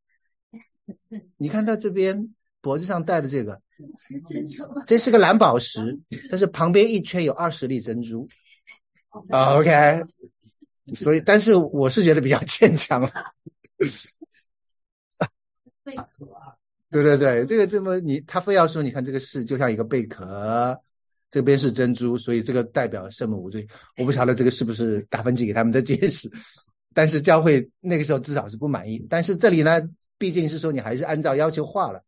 [1.36, 3.60] 你看他这边脖子上戴的这个，
[4.86, 8.26] 这是个蓝宝石， 但是旁边一圈有二十粒珍珠。
[9.30, 10.04] 啊，OK，
[10.94, 13.10] 所以，但是我是觉得比较牵强了。
[15.82, 16.06] 贝壳，
[16.90, 20.78] 对对对，这个这么你他非要说，你看这个是就像一个贝壳，
[21.30, 23.66] 这边是珍珠，所以这个代表圣母无罪。
[23.98, 26.30] 我不晓得这个是不是达芬奇给他们的解释，
[26.94, 29.04] 但是教会那个时候至少是不满意。
[29.08, 29.80] 但是这里呢，
[30.18, 32.02] 毕竟是说你还是按照要求画了，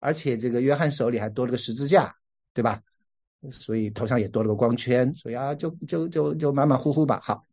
[0.00, 2.14] 而且这个约翰手里还多了个十字架，
[2.52, 2.80] 对吧？
[3.50, 7.20] 所以头上也多了个光圈，所以啊，就就就就马马虎虎吧。
[7.22, 7.44] 好，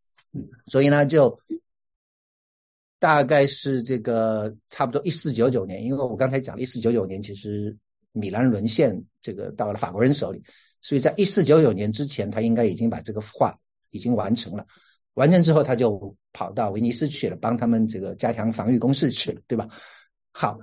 [0.67, 1.38] 所以呢，就
[2.99, 7.75] 大概是这个差不多一四九九年，因为我刚才讲了一四九九年，其实
[8.12, 10.43] 米兰沦陷，这个到了法国人手里，
[10.82, 13.58] 所以在一四九九年之前，他应该已经把这个画
[13.89, 14.65] 已经完成了。
[15.15, 19.67] 完成之后，他就跑到威尼斯去了，帮他们这个加强防御工事去了，对吧？
[20.32, 20.60] 好。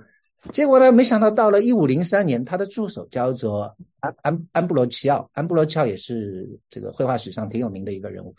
[0.51, 0.91] 结果呢？
[0.91, 8.33] 没想到到了一五零三年，他的助手叫做安安安布罗齐奥，安布罗齐奥也是这个绘画史上挺有名的一个人物。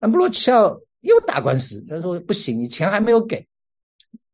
[0.00, 3.46] 安布罗齐奥又打官司，他说不行，你钱还没有给。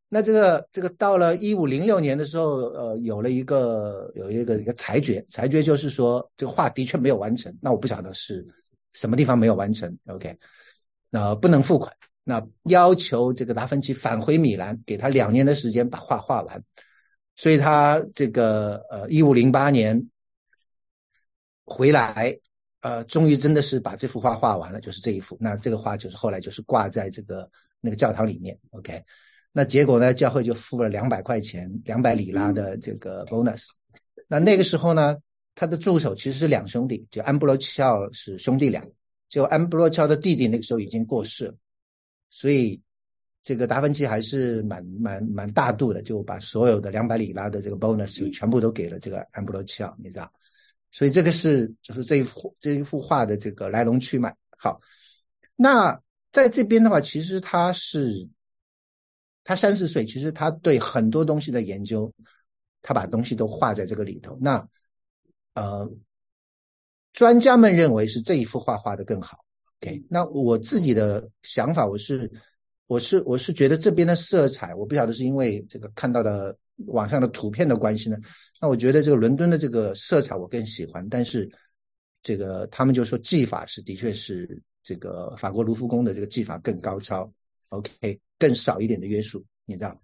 [0.08, 7.54] 那这个这个到了一五零六年的时候，呃，有了一个有一个一个裁决，裁决就是说这个画的确没有完成。
[7.60, 8.46] 那我不晓得是
[8.92, 9.94] 什么地方没有完成。
[10.06, 10.34] OK，
[11.10, 16.62] 那不能付款，那要求这个达芬奇返回米兰，给他两年的时间把画画完。
[17.36, 20.08] 所以他这个呃，一五零八年
[21.64, 22.38] 回来，
[22.80, 25.36] 呃，终于真的是把这幅画画完了，就是这一幅。
[25.40, 28.56] 那这个画就是后来就是挂在这个那个教堂里面。
[28.70, 29.02] OK，
[29.50, 33.68] 那结果呢，教会就付了两百块钱，两百里拉的这个 bonus。
[34.28, 35.16] 那那个时候呢，
[35.56, 38.80] 他的助手其实是两兄弟，就安布罗齐奥是兄弟俩，
[39.28, 41.54] 就安布罗齐奥的弟弟那个时候已经过世了，
[42.30, 42.80] 所以。
[43.44, 50.33] 这个达芬奇还是蛮蛮蛮大度的，就把所有的两百里拉的这个 bonus 全部都给了这个安布罗齐奥，你知道？
[50.90, 54.35] 所以这个是就是这一幅这一幅画的这个来龙去脉。
[54.57, 54.80] 好，
[55.57, 56.00] 那
[56.33, 58.26] 在这边的话，其实他是
[59.44, 62.11] 他三十岁，其实他对很多东西的研究，
[62.80, 64.38] 他把东西都画在这个里头。
[64.40, 64.66] 那
[65.52, 65.87] 呃，
[67.12, 69.44] 专家们认为是这一幅画画的更好。
[69.83, 72.33] OK，那我自己的想法，我是。
[72.86, 76.54] 我是我是觉得这边的色彩，我不晓得是因为这个看到的
[76.88, 78.16] 网上的图片的关系呢。
[78.60, 81.50] 那我觉得这个伦敦的这个色彩我更喜欢，但是
[82.20, 87.32] 这个他们就说技法是的确是这个法国卢浮宫的这个技法更高超
[87.70, 89.98] ，OK，更少一点的约束，你知道？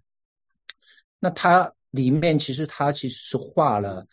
[1.19, 4.03] 那它里面其实它其实是画了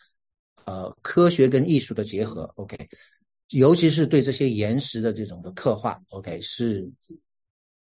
[0.65, 2.77] 呃科学跟艺术的结合，OK，
[3.49, 6.87] 尤其是对这些岩石的这种的刻画，OK 是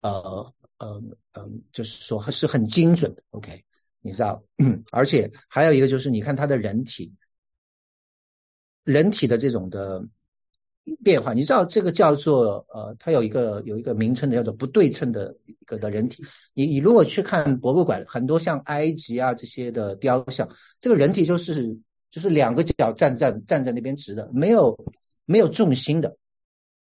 [0.01, 0.51] 呃。
[0.81, 3.63] 嗯嗯，就是说是很精准的，OK，
[4.01, 4.43] 你知道，
[4.91, 7.13] 而且还有一个就是，你看他的人体，
[8.83, 10.03] 人体的这种的
[11.03, 16.23] 变化，你知道这个叫做呃，它有一个有一个名称的叫做不对称的一个的人体。
[16.55, 21.77] 你你如果去看博物馆，很多像埃及啊这些的雕像，这个人体就是
[22.09, 24.75] 就是两个脚站站站在那边直的，没有
[25.25, 26.17] 没有重心的。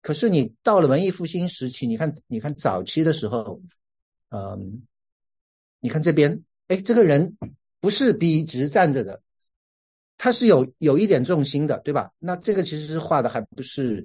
[0.02, 3.58] 可是你到了文艺复兴时期，你看你看早期的时候。
[4.30, 4.82] 嗯，
[5.80, 7.36] 你看这边，哎，这个人
[7.80, 9.20] 不是笔直站着的，
[10.18, 12.10] 他是有有一点重心的，对吧？
[12.18, 14.04] 那这个其实是画的还不是，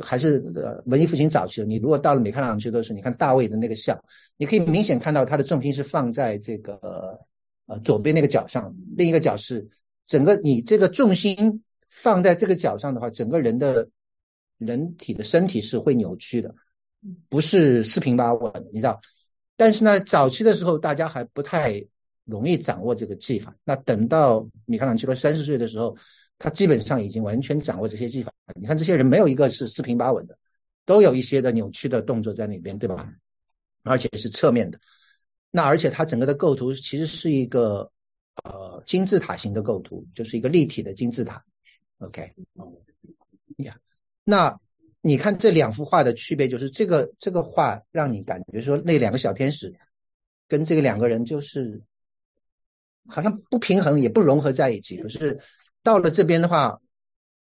[0.00, 1.66] 还是呃文艺复兴早期的。
[1.66, 3.98] 你如果到了米开朗基罗时候，你看大卫的那个像，
[4.36, 7.18] 你可以明显看到他的重心是放在这个
[7.66, 9.66] 呃左边那个脚上，另一个脚是
[10.06, 13.88] 整个你这个重心放在这个脚上的话，整个人的
[14.58, 16.54] 人体的身体是会扭曲的。
[17.28, 19.00] 不是四平八稳，你知道？
[19.56, 21.84] 但是呢，早期的时候大家还不太
[22.24, 23.54] 容易掌握这个技法。
[23.64, 25.96] 那等到米开朗基罗三十岁的时候，
[26.38, 28.32] 他基本上已经完全掌握这些技法。
[28.54, 30.38] 你看这些人没有一个是四平八稳的，
[30.84, 33.12] 都有一些的扭曲的动作在那边，对吧？
[33.84, 34.78] 而且是侧面的。
[35.50, 37.90] 那而且它整个的构图其实是一个
[38.44, 41.42] 呃金字塔型的构图，就是一个立体的金字塔。
[41.98, 42.32] OK，
[43.56, 43.76] 呀，
[44.24, 44.56] 那
[45.08, 49.74] 你看这两幅画的区别，就是这个这个画让你感觉说那两个小天使
[50.46, 51.82] 跟这个两个人就是
[53.08, 55.00] 好像不平衡，也不融合在一起。
[55.02, 55.38] 可是
[55.82, 56.78] 到了这边的话，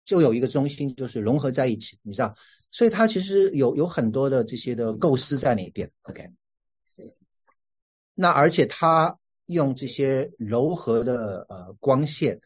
[0.05, 2.33] 就有一个中心，就是融合在一起，你知道？
[2.71, 5.91] 所以它其实有有很多的这些的构思在里边。
[6.03, 6.31] OK。
[8.21, 12.41] 那而且他用这些柔和的呃光线，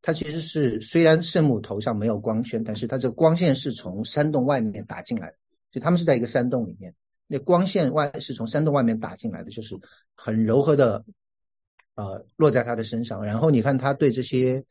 [0.00, 5.36] 它其实是虽然圣母头上没有光圈，但是它这个光线是从山洞外面打进来的，
[5.70, 6.94] 就他们是在一个山洞里面，
[7.26, 9.74] 那光线外是从山洞外面打进来的，就是
[10.14, 11.04] 很柔和的，
[11.94, 13.24] 呃落在他的身上。
[13.24, 14.64] 然后你看他对这些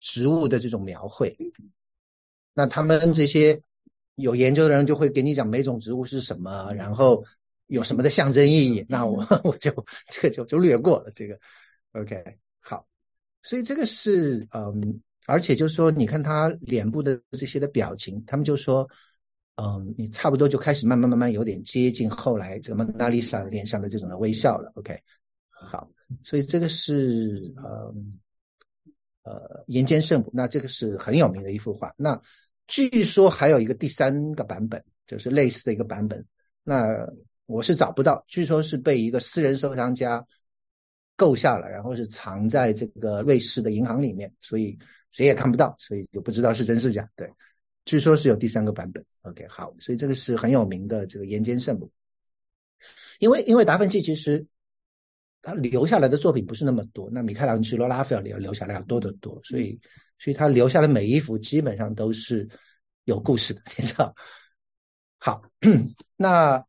[0.00, 1.36] 植物的这种描绘，
[2.54, 3.60] 那他们这些
[4.16, 7.24] 有研究的人就会给你讲每种植物是什么，然后。
[7.70, 8.86] 有什么的象征意义？
[8.88, 9.70] 那我 我就
[10.08, 11.10] 这个就就略过了。
[11.14, 11.38] 这个
[11.92, 12.38] ，OK，
[13.42, 18.88] 所以这个是嗯，而且就是说，你看他脸部的这些的表情，他们就说，
[19.56, 24.72] 嗯，你差不多就开始慢慢慢慢有点接近后来这个蒙娜丽莎脸上的这种的微笑了。
[24.76, 24.98] OK，
[25.50, 25.88] 好。
[26.24, 28.18] 所以这个是嗯
[29.24, 31.92] 呃岩间圣母，那这个是很有名的一幅画。
[31.98, 32.18] 那
[32.66, 36.24] 据说还有一个第三个版本，就是类似的一个版本。
[36.64, 37.06] 那
[37.44, 40.24] 我是找不到，据说是被一个私人收藏家
[41.18, 44.78] 购下了，然后是藏在这个瑞士的银行里面，所以
[45.10, 47.10] 谁也看不到，所以就不知道是真是假。
[47.16, 47.28] 对，
[47.84, 49.04] 据说是有第三个版本。
[49.22, 51.90] OK，好，所以这个是很有名的这个岩间圣母。
[53.18, 54.46] 因为因为达芬奇其实
[55.42, 59.76] 他留下来的作品不是那么多，那米开朗基罗、拉斐尔留留下来要多得多，所以
[60.20, 62.48] 所以他留下的每一幅基本上都是
[63.04, 64.14] 有故事的，你知道？
[65.18, 65.42] 好，
[66.16, 66.64] 那。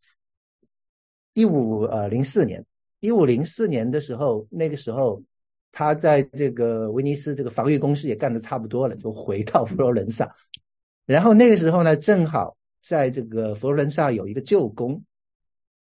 [1.33, 2.65] 一五呃零四年，
[3.01, 5.23] 一五零四年的时候，那个时候
[5.71, 10.29] 他在这个威尼斯这个防御工事也干得差不多了，就回到佛罗伦萨。
[11.05, 15.01] 然后那个时候呢，正好在这个佛罗伦萨有一个旧宫，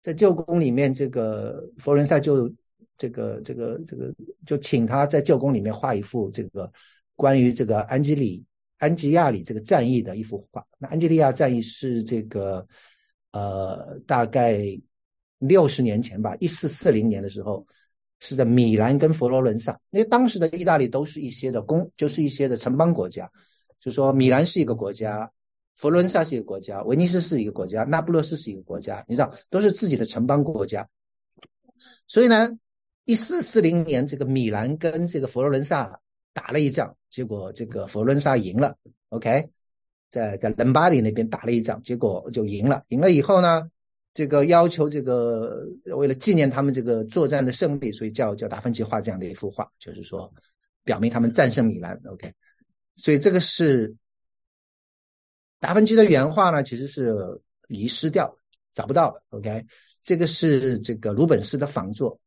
[0.02, 2.52] 在旧宫里面，这个佛罗伦萨就
[2.98, 4.12] 这个这个这个
[4.44, 6.70] 就请他在旧宫里面画一幅这个
[7.14, 8.44] 关于这个安吉里
[8.76, 10.62] 安吉亚里这个战役的一幅画。
[10.78, 12.66] 那安吉利亚战役是这个
[13.32, 14.78] 呃大概。
[15.38, 17.66] 六十年前吧，一四四零年的时候，
[18.20, 19.78] 是在米兰跟佛罗伦萨。
[19.90, 23.30] 因为当时的意大利都是一些的公，就是一些的城邦国家。
[23.78, 25.30] 就说米兰是一个国家，
[25.76, 29.04] 佛罗伦萨是一个国家，威尼斯是一个国家，那不勒斯是一个国家。
[29.06, 30.88] 你知道，都是自己的城邦国家。
[32.08, 32.50] 所以呢，
[33.04, 36.00] 一四四零年，这个米兰跟这个佛罗伦萨
[36.32, 38.74] 打了一仗，结果这个佛罗伦萨赢了。
[39.10, 39.48] OK，
[40.10, 42.82] 在在伦巴第那边打了一仗，结果就赢了。
[42.88, 43.70] 赢了以后呢？
[44.16, 45.62] 这个要求，这个
[45.94, 50.32] 为了纪念他们这个作战的胜利，所以叫叫达芬奇画这样的一幅画，就是说
[50.84, 52.00] 表明他们战胜米兰。
[52.06, 52.32] OK，
[52.96, 53.94] 所以这个是
[55.60, 57.14] 达芬奇的原画呢，其实是
[57.68, 58.34] 遗失掉，
[58.72, 59.22] 找不到了。
[59.28, 59.62] OK，
[60.02, 62.18] 这个是这个鲁本斯的仿作。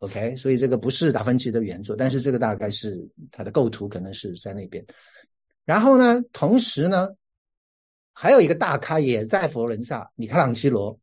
[0.00, 4.84] OK，所以这个不是达芬奇的原作，但是这个大概是他的构图可能是在那边。
[5.64, 7.08] 然后呢，同时呢。
[8.12, 10.98] 还有一个大咖也在佛罗伦萨，米开朗基罗，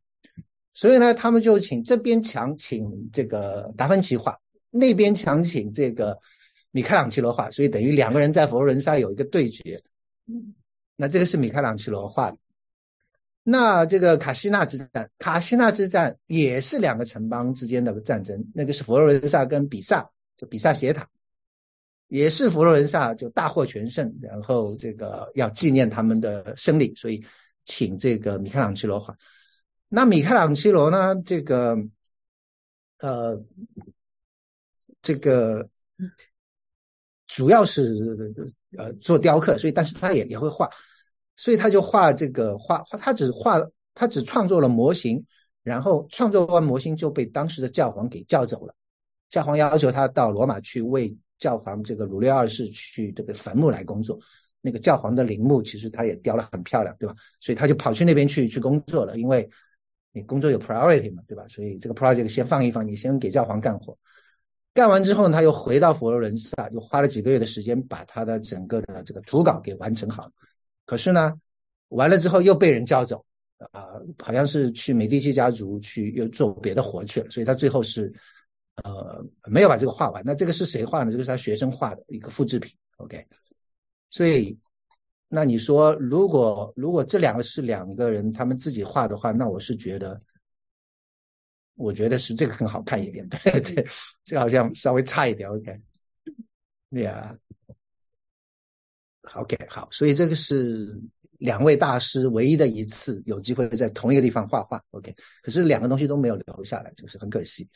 [0.72, 4.38] 所以呢，他们就请这边墙请这个达芬奇画，
[4.70, 6.18] 那边墙请这个
[6.70, 9.82] 米开朗基罗画，所以等于两个人在佛罗伦萨有一个对决。
[10.96, 12.38] 那这个是米开朗基罗画的。
[13.42, 21.08] 那这个卡西纳之战，卡西纳之战也是两个城邦之间的战争，那个是佛罗伦萨跟比萨，就比萨斜塔。
[22.10, 27.24] 也是佛罗伦萨就大获全胜，然后这个要纪念他们的胜利，所以
[27.64, 29.16] 请这个米开朗基罗画。
[29.88, 31.78] 那米开朗基罗呢，这个
[32.98, 33.40] 呃，
[35.00, 35.68] 这个
[37.28, 37.94] 主要是
[38.76, 40.68] 呃做雕刻，所以但是他也也会画，
[41.36, 45.24] 所以他就画这个画，他只画他只创作了模型，
[45.62, 48.74] 然后创作完模型就被当时的教皇给叫走了，
[49.28, 51.16] 教皇要求他到罗马去为。
[51.40, 54.16] 教皇这个鲁略二世去这个坟墓来工作，
[54.60, 57.14] 那个教皇的陵墓其实他也雕了很漂亮，对吧？
[57.40, 59.48] 所以他就跑去那边去去工作了，因为
[60.12, 61.44] 你工作有 priority 嘛，对吧？
[61.48, 63.96] 所以这个 project 先放一放，你先给教皇干活。
[64.74, 70.30] 干完之后，他又回到佛罗伦萨，又花了几个月的时间把他的整个的这个图稿给完成好。
[70.84, 71.32] 可是呢，
[71.88, 73.24] 完了之后又被人叫走，
[73.72, 73.88] 啊，
[74.18, 78.12] 好像是去美第奇家族去又做别的活去了，所以他最后是。
[78.76, 80.22] 呃没有把这个画完。
[80.24, 81.10] 那这个是谁画的？
[81.10, 82.74] 这个是他学生画的一个复制品。
[82.96, 83.26] OK，
[84.10, 84.58] 所以
[85.28, 90.20] 那你说如果如果这两个是两个人他们自己画的话，那我是觉得。
[91.76, 93.86] 我觉得是这个更好看一点，对对，
[94.22, 95.80] 这个好像稍微差一点，OK，
[96.90, 97.34] 对啊
[99.34, 100.94] ，OK，好，所以这个是
[101.38, 107.66] 两位大师唯一的一次有机会在同一个地方画画，OK，可是两个东西都没有留下来，就是很可惜。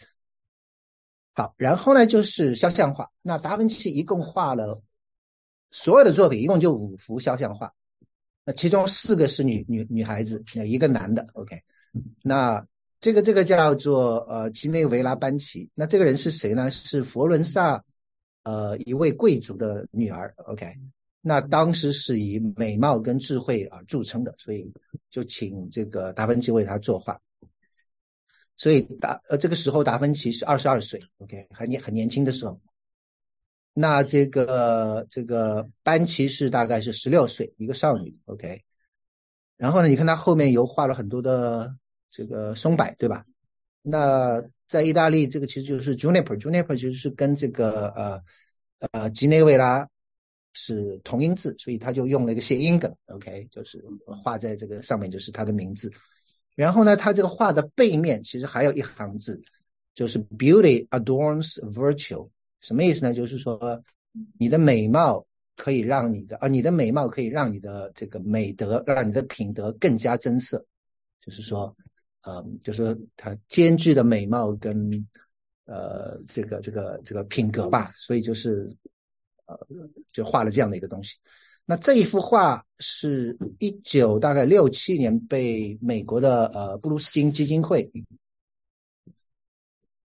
[1.34, 4.80] 好，然后呢就是肖像画，那达芬奇一共画了
[5.70, 7.72] 所有的作品，一共就五幅肖像画，
[8.44, 11.60] 那其中四个是女女女孩子，一个男的，OK，
[12.22, 12.66] 那。
[13.00, 16.70] 这个这个叫做呃基内维拉班奇，那这个人是谁呢？
[16.70, 17.84] 是佛伦萨
[18.44, 20.34] 呃一位贵族的女儿。
[20.46, 20.74] OK，
[21.20, 24.72] 那当时是以美貌跟智慧而著称的，所以
[25.10, 27.20] 就请这个达芬奇为她作画。
[28.56, 32.60] 所以达呃这个时候达芬奇是二十二岁，OK，很年很年轻的时候。
[33.72, 38.16] 那这个这个班奇是大概是十六岁，一个少女。
[38.26, 38.62] OK，
[39.56, 41.74] 然后呢，你看他后面又画了很多的。
[42.16, 43.26] 这个松柏对吧？
[43.82, 48.22] 那在意大利，这个其实就是 juniper，juniper 就是跟这个呃
[48.92, 49.84] 呃吉内维拉
[50.52, 55.92] 是同音字，所以他就用了一个谐音梗，OK，就是画在这个上面，就是他的名字。
[56.54, 59.40] 然后呢，他这个画的背面其实还有一行字，
[59.94, 62.28] 就是 beauty adorns virtue，
[62.60, 63.12] 什么意思呢？
[63.12, 63.82] 就是说
[64.38, 65.26] 你的美貌
[65.56, 70.64] 可以让你的啊，你的美貌可以让你的这个美德，让你的品德更加增色，
[71.20, 71.74] 就是说。
[72.26, 75.06] 呃，就是它兼具的美貌跟
[75.66, 78.74] 呃这个这个这个品格吧，所以就是
[79.44, 79.54] 呃
[80.10, 81.18] 就画了这样的一个东西。
[81.66, 87.90] 那这一幅画是一九大概六七年被美国的呃布鲁斯金基金会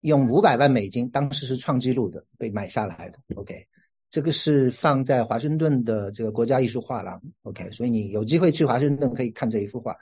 [0.01, 3.19] 用五百万美金，当时是创纪录的被买下来的。
[3.35, 3.67] OK，
[4.09, 7.21] 这个是放在华盛顿的这个国家艺术画廊。
[7.41, 9.93] OK，所以你有机会去华盛顿可以看这一幅画。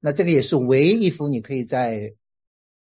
[0.00, 2.12] 那这个也是唯一一幅你可以在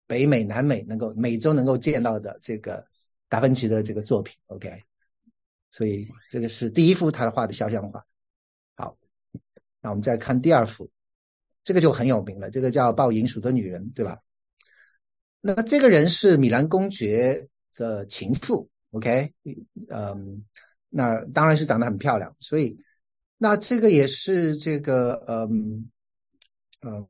[0.05, 2.85] 北美、南美能够每周能够见到的这个
[3.29, 4.83] 达芬奇的这个作品，OK。
[5.71, 8.05] 所以这个是第一幅他画的肖像画。
[8.75, 8.95] 好，
[9.81, 10.87] 那我们再看第二幅，
[11.63, 14.19] 这个就很有名了，这个叫抱银鼠的女人，对吧？
[15.41, 19.33] 那这个人是米兰公爵的情妇，OK。
[19.89, 20.45] 嗯，
[20.89, 22.77] 那当然是长得很漂亮，所以
[23.39, 25.89] 那这个也是这个嗯。
[26.83, 27.07] 嗯，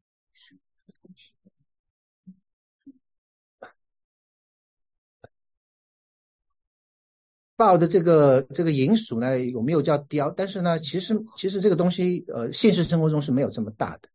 [7.62, 10.32] 豹的这个这个银鼠呢，有没有叫雕？
[10.32, 14.09] 但是呢，其实其实这个东西，呃，现实生活中是没有这么大的。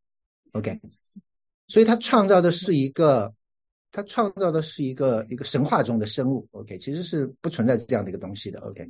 [0.50, 0.80] OK，
[1.68, 3.32] 所以他创造的是一个，
[3.92, 6.44] 他创造的是一个一个神话中的生物。
[6.50, 8.58] OK，其实是不存在这样的一个东西的。
[8.62, 8.84] OK。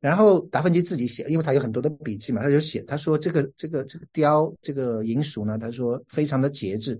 [0.00, 6.98] 然后达芬奇自己写，因为他有很多的笔记嘛，他就写，他说这个这个这个雕这个银鼠呢，他说非常的节制，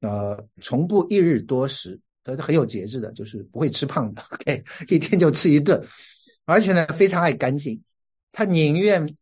[0.00, 5.80] 呃，从不一日多食，他很有节制的，就是不会吃胖的，OK，一天就吃一顿，
[6.44, 7.80] 而且呢非常爱干净，
[8.32, 9.14] 他宁愿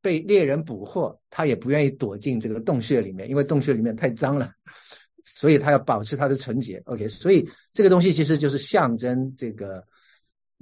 [0.00, 4.52] 被猎人捕获，他也不愿意躲进这个洞穴里面，因为洞穴里面太脏了，
[5.24, 9.84] 所以他要保持他的纯洁，OK，所以这个东西其实就是象征这个。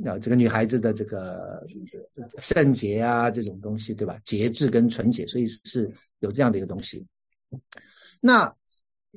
[0.07, 1.63] 啊，这个女孩子的这个
[2.41, 4.19] 圣洁啊，这种东西，对吧？
[4.25, 5.89] 节制跟纯洁，所以是
[6.21, 7.07] 有这样的一个东西。
[8.21, 8.53] 那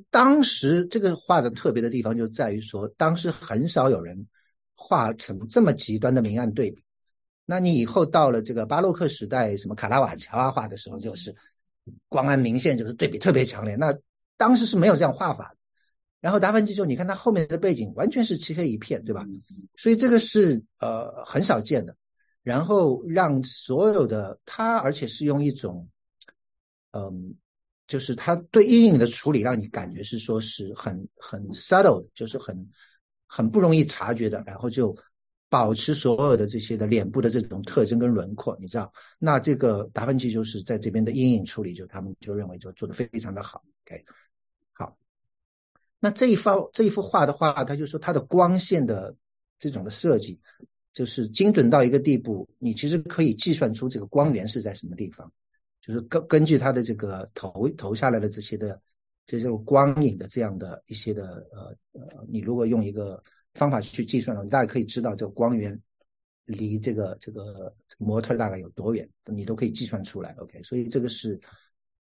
[0.09, 4.27] 当时这个画的特别的地方就在于说，当时很少有人
[4.75, 6.81] 画成这么极端的明暗对比。
[7.45, 11.33] 那你以后到了这个巴洛克时代，什么卡拉瓦乔啊画的时候，就是
[12.09, 13.75] 光暗明线，就是对比特别强烈。
[13.75, 13.95] 那
[14.35, 15.55] 当时是没有这样画法。
[16.21, 19.23] 然后达芬奇就你看他后面的背景完全是漆黑一片，对吧？
[19.77, 21.95] 所以这个是呃很少见的。
[22.41, 25.87] 然后让所有的他，而且是用一种，
[26.91, 27.35] 嗯，
[27.88, 32.67] 就是他对阴影的处理，让你感觉是说是很很 subtle，就是很
[33.27, 34.43] 很不容易察觉的。
[34.45, 34.95] 然后就
[35.49, 38.91] 保持所有的这些的脸部的这种特征跟轮廓，你知道？
[39.19, 43.63] 那这个达芬奇就是在这边的阴影处理，就他们就认为就做的非常的好。
[43.86, 44.03] OK
[44.73, 44.97] 好。
[45.99, 49.15] 那这一幅这一幅画的话，他就说它的光线的
[49.57, 50.38] 这种的设计，
[50.91, 55.31] 就是精准到一个地步，你其实可以计算出这个光源是在什么地方，
[55.86, 58.81] 就是根根据它的这个投投下来的这些的
[59.27, 63.21] 这种光影的这样的一些的呃呃，你如果用一个
[63.53, 65.79] 方法去计算的话，你大概可以知道这个光源
[66.45, 70.36] 离这个这个模特大概有多远，你都可以计算出来。
[70.39, 71.39] OK，所以这个是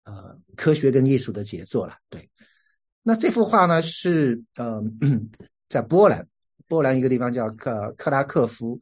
[0.04, 2.30] 呃科学跟艺术的杰作了，对。
[3.02, 4.82] 那这幅画呢是呃，
[5.68, 6.26] 在波兰，
[6.66, 8.80] 波兰一个地方叫克克拉克夫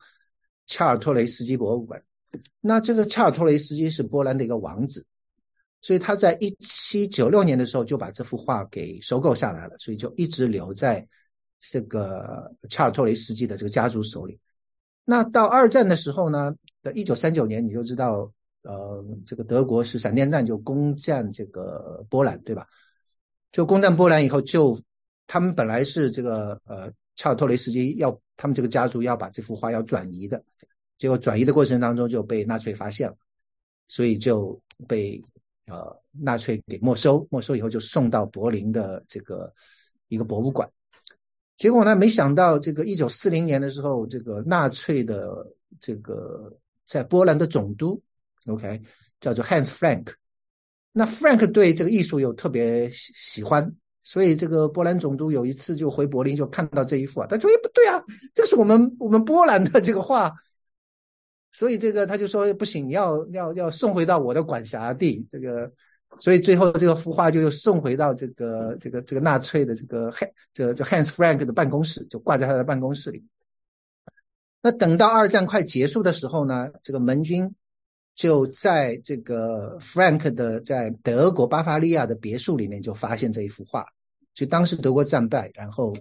[0.66, 2.02] 恰尔托雷斯基博物馆。
[2.60, 5.04] 那这个恰尔托雷斯基是波兰的一个王子，
[5.80, 11.06] 所以他在一七九六年的时候就把这幅画给收购下来了，所以就一直留在
[11.60, 14.38] 这个恰尔托雷斯基的这个家族手里。
[15.04, 16.52] 那到二战的时候呢，
[16.82, 18.30] 的一九三九年，你就知道，
[18.62, 22.66] 呃，这个德国是闪电战就攻占这个波兰，对吧？
[23.52, 24.76] 就攻占波兰以后，就
[25.28, 30.42] 他们本来是这个呃恰尔托雷斯基要他们这个家族要把这幅画要转移的。
[30.98, 33.16] 结果转移的过程当中就被纳粹发现了，
[33.86, 35.22] 所以就被
[35.66, 39.52] 呃纳粹给没收，没收以后就送到柏林的这个
[40.08, 40.66] 一个博物馆。
[41.56, 45.46] 结果呢，没想到这个一九四零年的时候，这个纳粹的
[45.80, 46.50] 这个
[46.86, 48.02] 在波兰的总督
[48.46, 48.80] ，OK，
[49.20, 50.14] 叫做 Hans Frank。
[50.92, 53.70] 那 Frank 对这个艺术又特别喜喜欢，
[54.02, 58.02] 所以这个波兰总督有一次就回柏林就看到这一幅啊，他说：“哎，不对啊，
[58.34, 60.32] 这是我们我们波兰的这个画。”
[61.56, 65.26] 所以这个他就说不行，要要要送回到我的管辖地。
[65.32, 65.72] 这个，
[66.18, 73.24] 所以最后这个幅画就又送回到这个这个这个纳粹的这个汉这这 Hans Frank 的办公室，就挂在他的办公室里。
[74.60, 77.54] 那等到二战快结束的时候呢，这个盟军
[78.14, 83.86] 就在这个 Frank 的在德国巴伐利亚的别墅里面就发现这一幅画。
[84.34, 85.96] 就当时德国战败，然后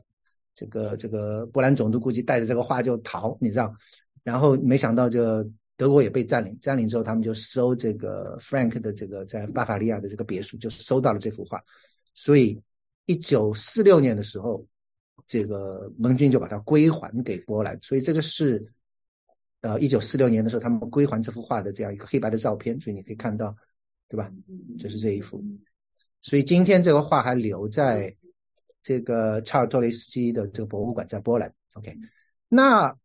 [0.53, 3.73] 这个这个波兰总督估计带着这个画就逃，你知道。
[4.25, 5.47] 然后没想到，这
[5.77, 6.57] 德国也被占领。
[6.59, 11.63] 占领之后，他们就收这个 Frank 的这个在巴伐利亚的这个别墅，就收到了这幅画。
[12.15, 12.59] 所以，
[13.05, 14.65] 一九四六年的时候，
[15.27, 17.79] 这个盟军就把它归还给波兰。
[17.83, 18.65] 所以，这个是
[19.61, 22.81] 呃一九四六年的时候他们归还这幅画的这样一个黑白的照片。
[22.81, 23.55] 所以你可以看到，
[24.07, 24.31] 对吧？
[24.79, 25.39] 就是这一幅。
[26.23, 28.11] 所以今天这个画还留在
[28.81, 31.53] 这个查尔托雷斯基的这个博物馆，在波兰。
[31.75, 31.95] OK，
[32.49, 32.97] 那。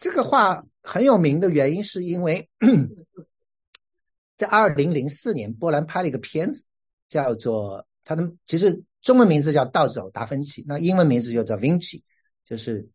[0.00, 2.48] 这个画很有名的原因，是因为
[4.34, 6.64] 在二零零四年，波兰拍了一个片子，
[7.10, 12.00] 叫做他的其实中文名字叫《盗走达芬奇》，那英文名字就叫 Vinci，
[12.46, 12.88] 就是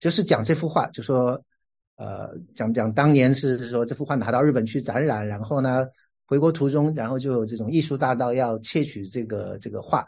[0.00, 1.38] 就是讲这幅画，就说
[1.96, 5.86] 呃讲讲当年是说这幅画拿到日本去展览，然后呢
[6.24, 10.06] 回国途中，然后就有这种艺术大盗要窃取这个这个画，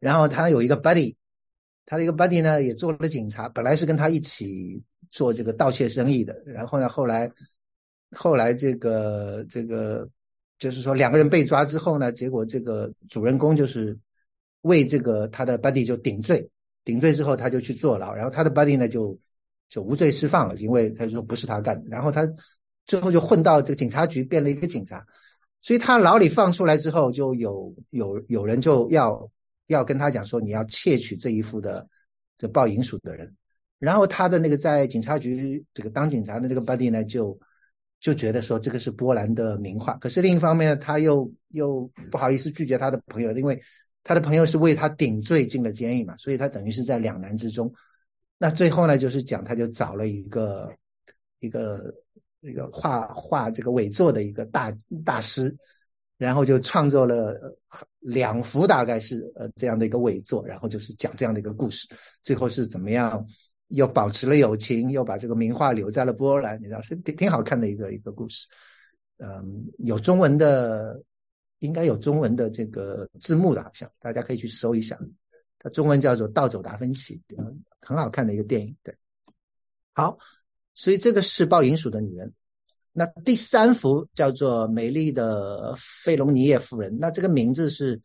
[0.00, 1.14] 然后他有一个 buddy，
[1.84, 4.82] 他的一个 buddy 呢也做了警察，本来是跟他一起。
[5.16, 7.32] 做这个盗窃生意的，然后呢，后来，
[8.14, 10.06] 后来这个这个，
[10.58, 13.98] 就是说两个人被抓之后呢，结果这个主人公就是
[14.60, 16.46] 为这个他的 buddy 就顶罪，
[16.84, 19.18] 顶罪之后他就去坐牢，然后他的 buddy 呢就
[19.70, 22.28] 就无罪释放了，因为他说不是他干的，然后他
[22.84, 25.02] 最后就混到这个警察局变了一个警察，
[25.62, 29.26] 所以他牢里放出来之后，就有有有人就要
[29.68, 31.88] 要跟他讲说你要窃取这一幅的
[32.36, 33.34] 这报银鼠的人。
[33.78, 37.38] 然后他的那个在警察局这个当警察的这个 buddy 呢，就
[38.00, 43.60] 就觉得说这个是波兰的名画，可是另一方面他又又不好意思拒绝他的朋友，因为
[44.02, 47.72] 他的朋友是为他顶罪进了监狱嘛，所以他等于是在两难之中。
[48.38, 50.72] 那最后呢，就是讲他就找了一个
[51.40, 51.94] 一个
[52.40, 54.72] 一个画画这个伪作的一个大
[55.04, 55.54] 大师，
[56.18, 57.34] 然后就创作了
[58.00, 61.88] 两幅大概是呃这样的一个伪作，然后就是讲这样的一个故事，
[62.22, 63.26] 最后是怎么样？
[63.68, 68.46] 又保持了友情，又把这个名画留在了波兰，你知道是挺挺好看的一个一个故事。
[69.18, 71.02] 嗯，有中文的，
[71.58, 74.96] 应该有中文的这个字幕的，好像大家可以去搜一下。
[75.58, 77.20] 它中文叫做《盗走达芬奇》，
[77.80, 78.76] 很好看的一个电影。
[78.84, 78.94] 对，
[79.94, 80.16] 好，
[80.74, 82.32] 所以这个是抱银鼠的女人。
[82.92, 88.00] 那第三幅叫做《美丽的费隆尼耶夫人》，那这个名字是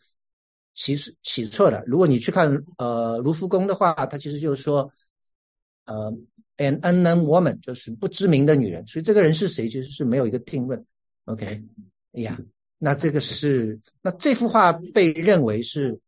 [0.74, 1.84] 起起错的。
[1.86, 2.50] 如果你去看
[2.80, 4.92] 呃卢浮宫的话，它其实就是说。
[5.92, 6.14] 呃
[6.58, 10.86] ，an unknown woman 就是不知名的女人，所以这个人是谁其实是没有一个定论。
[11.26, 11.46] OK，
[12.14, 12.40] 哎呀，
[12.78, 16.00] 那这个是那这幅画被认为是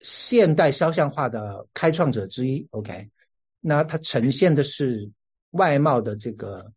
[0.00, 2.64] 现代肖像画的开创者之一。
[2.70, 3.10] OK，
[3.60, 5.10] 那它呈现的是
[5.50, 6.70] 外貌的这个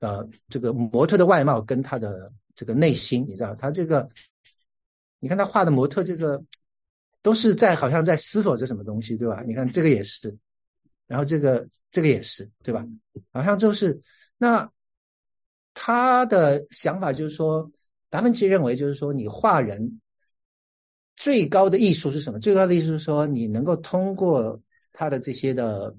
[0.00, 4.06] 呃这个模特的外貌跟他的这个内心，你知道，他这个
[5.18, 6.42] 你看他画的模特这个
[7.22, 9.42] 都是在好像在思索着什么东西，对吧？
[9.46, 10.36] 你看这个也是。
[11.06, 12.84] 然后这个这个也是对吧？
[13.30, 14.00] 好像就是
[14.38, 14.68] 那
[15.74, 17.70] 他的想法就是说，
[18.08, 20.00] 达芬奇认为就是说，你画人
[21.16, 22.40] 最高的艺术是什么？
[22.40, 24.58] 最高的艺术是说，你能够通过
[24.92, 25.94] 他的这些的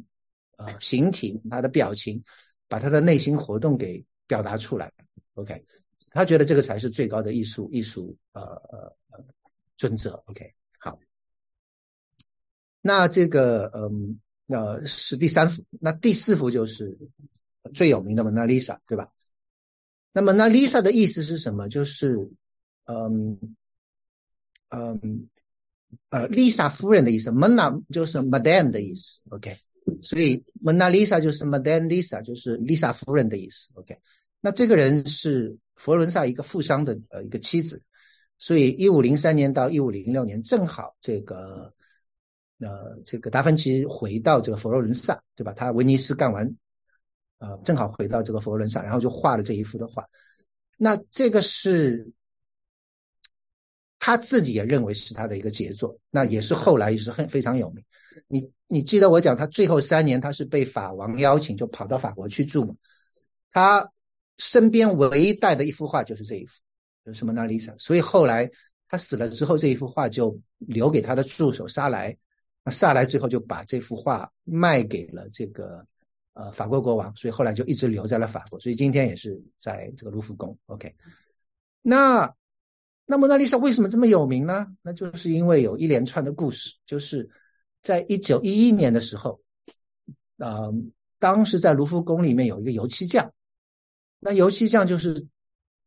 [0.57, 2.23] 呃形体、他的表情，
[2.67, 4.91] 把他的内心活动给表达出来。
[5.35, 5.63] OK，
[6.09, 9.23] 他觉得这个才是最高的艺术艺术呃呃
[9.77, 10.13] 准则。
[10.25, 10.97] OK，好，
[12.81, 14.19] 那这个嗯。
[14.47, 16.95] 那是第三幅，那第四幅就是
[17.73, 19.09] 最有名的蒙娜丽莎，对吧？
[20.13, 21.67] 那蒙娜丽莎的意思是什么？
[21.67, 22.15] 就是
[22.85, 23.39] 嗯
[24.69, 25.27] 嗯
[26.09, 29.51] 呃，丽莎夫人的意思，蒙娜就是 Madame 的意思，OK？
[30.03, 33.97] 所以蒙娜丽莎就是 Madame Lisa，就是丽莎夫人的意思，OK？
[34.41, 37.81] 那这个人是佛罗伦萨一个富商的呃一个妻子，
[38.37, 41.73] 所以一五零三年到一五零六年正好这个。
[42.59, 45.51] 呃，这个达芬奇回到这个佛罗伦萨，对吧？
[45.51, 46.49] 他威尼斯干完，
[47.39, 50.05] 呃，正好回到这个佛罗伦萨，然后就画了这一幅的画。
[50.77, 52.09] 那这个是
[53.99, 57.83] 他自己也认为是他的一个杰作，那也是后来也是很非常有名。
[58.27, 62.73] 你你记得我讲他最后三年他是被法王邀请，就跑到法国去住嘛？
[63.51, 63.91] 他
[64.37, 66.61] 身边唯一带的一幅画就是这一幅，
[67.05, 67.75] 就是蒙娜丽莎。
[67.77, 68.49] 所以后来
[68.87, 72.17] 他死了之后，这一幅画就留给他的助手沙莱。
[72.65, 75.85] 那萨莱最后就把这幅画卖给了这个
[76.33, 80.57] 呃法国国王，所以后来就一直留在了法国，所以今天也是在这个卢浮宫。
[80.65, 80.91] OK，
[81.83, 82.33] 那
[83.05, 84.65] 那蒙娜丽莎为什么这么有名呢？
[84.81, 87.29] 那就是因为有一连串的故事，就是
[87.83, 89.39] 在一九一一年的时候，
[90.37, 90.73] 呃，
[91.19, 93.31] 当时在卢浮宫里面有一个油漆匠，
[94.19, 95.23] 那油漆匠就是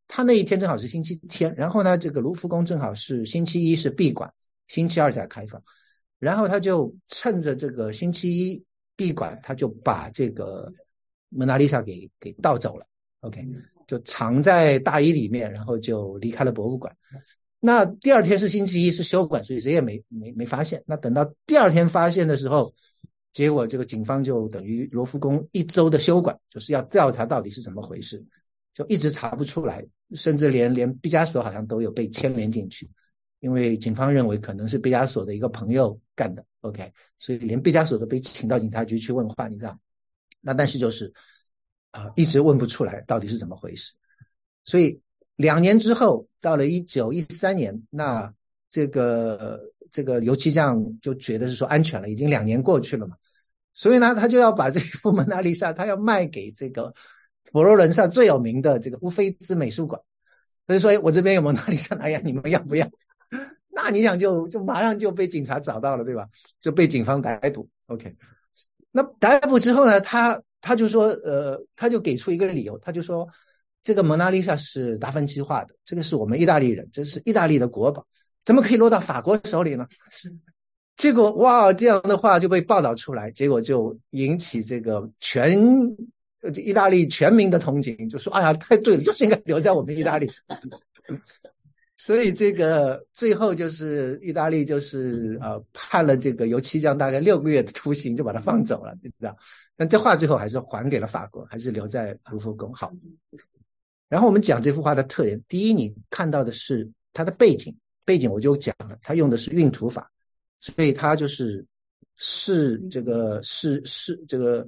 [0.07, 4.33] 他那一天正好是星期天，然后呢，这个卢浮宫正好是星期一是闭馆，
[4.68, 5.61] 星期二才开放。
[6.19, 8.64] 然后他就趁着这个星期一
[8.97, 10.73] 闭馆，他就把这个
[11.29, 12.87] 蒙娜丽莎给给盗走了。
[13.21, 13.45] OK，
[13.87, 16.95] 就藏在大衣里面，然后就离开了博物馆。
[17.61, 20.83] 那第二天是星期一，是休馆，所以谁也没没没发现。
[20.87, 22.73] 那等到第二天发现的时候，
[23.33, 28.25] 结果这个警方就等于罗浮宫一周的休馆，就是要调查到底是怎么回事，
[28.73, 32.89] 就一直查不出来，甚至连连毕加索好像都有被牵连进去。
[33.41, 39.78] 因为警方认为可能是毕加索的一个朋友干的，OK，所以连毕加索都被请到警察局去问话，你知道？
[40.41, 41.12] 那但是就是
[41.91, 43.93] 啊，一直问不出来到底是怎么回事。
[44.64, 45.01] 所以
[45.36, 48.32] 两年之后，到了一九一三年，那
[48.68, 49.61] 这个
[49.91, 53.16] 这个油漆匠就觉得是说安全了，已经两年过去了嘛，
[53.72, 56.93] 所以呢，他就要把这幅蒙娜丽莎，他要卖给这个
[57.53, 60.01] 佛罗伦萨最有名的这个乌菲兹美术馆。
[60.66, 62.91] 所以说，我这边有蒙娜丽莎，哎呀，你们要不要？
[63.81, 66.26] 那你想就就马上就被警察找到了，对吧？
[66.61, 67.68] 就被警方逮捕。
[67.87, 68.12] OK，
[68.91, 73.26] 那逮捕之后呢，他他就说，呃，他就给出一个理由，他就说，
[73.85, 78.05] 这个蒙娜丽莎是达芬奇画的，这个是我们意大利人，这是意大利的国宝，
[78.45, 79.87] 怎么可以落到法国手里呢？
[80.97, 85.57] 结果哇，这样的话就被报道出来，结果就引起这个全
[86.57, 90.29] 意大利全民的同情，就说，哎呀，太对了，就是应该留在我们意大利。
[92.01, 99.37] 所以这个最后就是意大利就是呃判了这个油漆匠大概六个月的徒刑，就把他放走了，就知道。
[99.77, 102.73] 但这画最后还是还给了法国，还是留在卢浮宫。
[102.73, 102.93] 好，
[104.09, 105.43] 然后我们讲这幅画的特点。
[105.49, 110.09] 第一，你看到的是它的背景，背景我就讲了，它用的是晕涂法，
[110.61, 111.67] 所以它就是
[112.15, 114.65] 视这个视视这个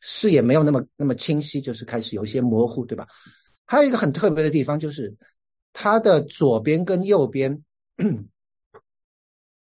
[0.00, 3.06] 视野没有那么那么清晰，就是开始有一些模糊，对吧？
[3.66, 5.14] 还有一个很特别的地方就是。
[5.72, 7.64] 它的左边跟右边，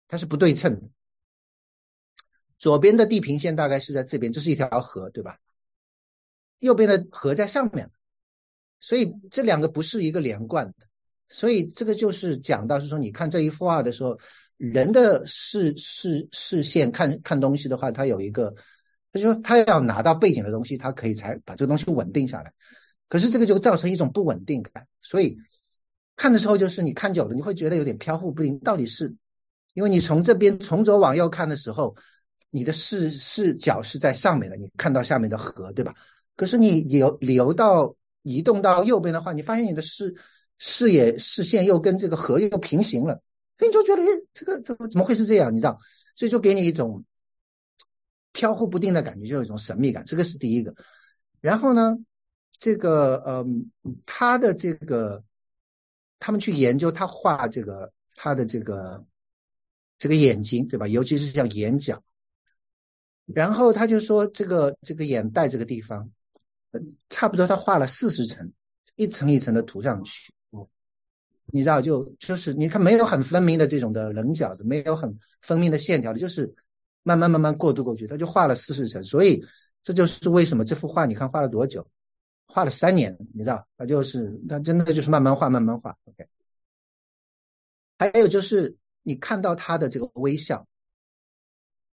[0.07, 0.87] 它是不对称的。
[2.57, 5.37] 左边的地平线大概是在这边，这是一条河，对吧？
[6.59, 7.89] 右边的河在上面，
[8.79, 10.87] 所以这两个不是一个连贯的。
[11.27, 14.17] 所以这个就是讲到是说，你看这一幅画的时候，
[14.57, 18.53] 人的视视视线看看东西的话，它有一个，
[19.11, 22.53] 他就说他要拿到背景的东西，他可以才把这个东西稳定下来。
[23.09, 25.37] 可是这个就造成一种不稳定感，所以。
[26.15, 28.57] 看的时候就是你看久了，你会觉得有点飘忽不定。
[28.59, 29.13] 到底是
[29.73, 31.93] 因为你从这边从左往右看的时候，
[32.51, 35.93] 你的视视角是在上面的，你看到下面的河，对吧？
[36.37, 40.15] 可是你流流到移动到右边的话，你发现你的视
[40.57, 43.21] 视野视线又跟这个河又平行了，
[43.57, 45.53] 所以你就觉得，哎，这个怎么怎么会是这样？
[45.53, 45.77] 你知道？
[46.15, 47.03] 所以就给你一种
[48.31, 50.03] 飘忽不定的感觉，就有一种神秘感。
[50.05, 50.73] 这个是第一个。
[51.41, 51.93] 然后呢，
[52.57, 53.69] 这个嗯，
[54.05, 55.21] 它的这个。
[56.19, 59.03] 他们去研究他画这个他的这个
[59.97, 60.87] 这个眼睛，对吧？
[60.87, 62.01] 尤其是像眼角，
[63.25, 66.09] 然后他就说这个这个眼袋这个地方，
[67.09, 68.51] 差不多他画了四十层，
[68.95, 70.33] 一层一层的涂上去。
[71.47, 76.51] 你知道，就就是你看没有很分明的这种的棱角的，没有很分明的线条的，就是
[77.03, 79.01] 慢慢慢慢过渡过去，他就画了四十层。
[79.03, 79.45] 所以
[79.83, 81.87] 这就是为什么这幅画你看画了多久？
[82.47, 85.97] 画了三年，你知道，他就是他真的就是慢慢画，慢慢画。
[86.05, 86.27] OK，
[87.99, 90.65] 还有就是你看到他的这个微笑，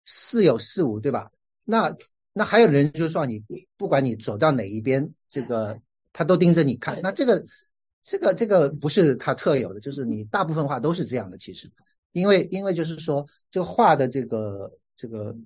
[0.04, 1.30] 似有似无，对吧？
[1.64, 1.94] 那
[2.32, 3.42] 那还有人就是说，你
[3.76, 5.80] 不管你走到哪一边，这个
[6.12, 7.00] 他都盯着你看。
[7.02, 7.44] 那这个
[8.02, 11.38] 这个这个不是他特有的，就是你大部分画都是这样的。
[11.38, 11.70] 其实，
[12.12, 15.36] 因为因为就是说，这个画的这个这个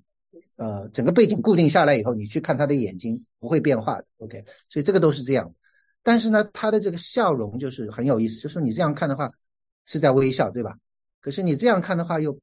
[0.57, 4.07] 呃整个背景固定下来以后，你去看他的眼睛不会变化的。
[4.19, 5.55] OK，所以这个都是这样。
[6.03, 9.33] 但是呢，他的这个笑容就是很有意思，就是你这样看的话
[9.87, 10.77] 是在微笑，对吧？
[11.21, 12.39] 可是你这样看的话又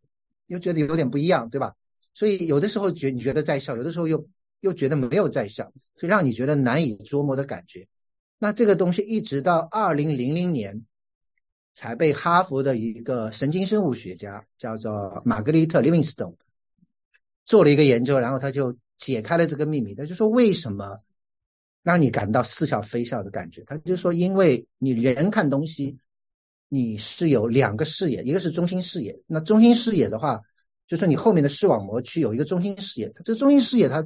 [0.48, 1.76] 又觉得有点不一样，对吧？
[2.14, 4.28] 所以有的时候觉你觉得在笑，有的时候又
[4.62, 7.88] 又觉得没有在笑，所以让你觉得难以捉摸的感觉。
[8.39, 10.84] 那这个东西一直到二零零零年
[11.76, 16.36] 才被哈佛的一个神经生物学家叫做玛格丽特·利文斯顿
[17.52, 19.93] 做了一个研究，然后他就解开了这个秘密。
[19.93, 20.95] 他就说为什么
[21.84, 23.62] 让你感到似笑非笑的感觉？
[23.66, 25.97] 他就说因为你人看东西，
[26.70, 30.39] 你是有两个视野，一个是中心视野，那中心视野的话。
[30.88, 34.06] 就是你后面的视网膜区有一个中心视野，这中心视野它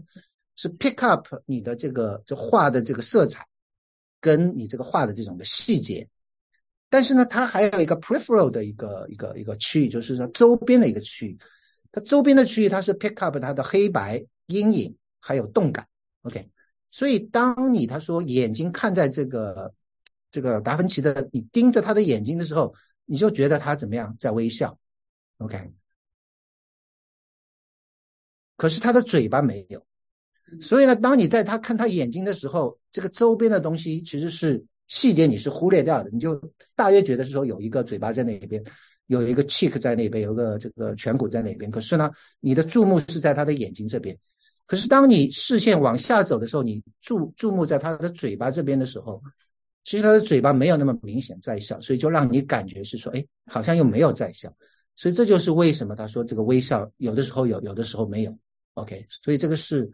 [0.55, 3.43] 是 pick up 你的这个就画的这个色彩，
[4.21, 6.07] 跟你这个画的这种的细节。
[6.87, 11.35] 但是呢，它还有一个 peripheral 的一个一个一个区域，就是说周边的一个区域。
[11.95, 15.87] 它周边的区域它是 pick up 它的黑白、阴影还有动感。
[16.23, 16.49] OK，
[16.91, 19.73] 所以当你他说眼睛看在这个
[20.29, 22.75] 这个达芬奇的，你盯着他的眼睛的时候，
[23.05, 24.77] 你就觉得他怎么样在微笑。
[25.37, 25.71] OK。
[28.57, 29.85] 可是他的嘴巴没有，
[30.61, 36.41] 所以呢，当你在他看他眼睛的时候，这个周边的东西其实是细节，你是忽略掉的，你就
[36.75, 38.61] 大约觉得是说有一个嘴巴在那边，
[39.07, 41.69] 有一个 cheek 在那边，有个这个颧骨在那边。
[41.69, 44.17] 可是呢，你的注目是在他的眼睛这边。
[44.65, 49.21] 可是当你视线往下走的时候，你注注目在他的嘴巴这边的时候，
[49.83, 54.51] 其实他的嘴巴没有那么明显在笑，所以就让你感觉是说，哎，好像又没有在笑。
[54.95, 58.35] 所以这就是为什么他说这个微笑有的时候有，有的时候没有。
[58.73, 59.89] OK，所以这个是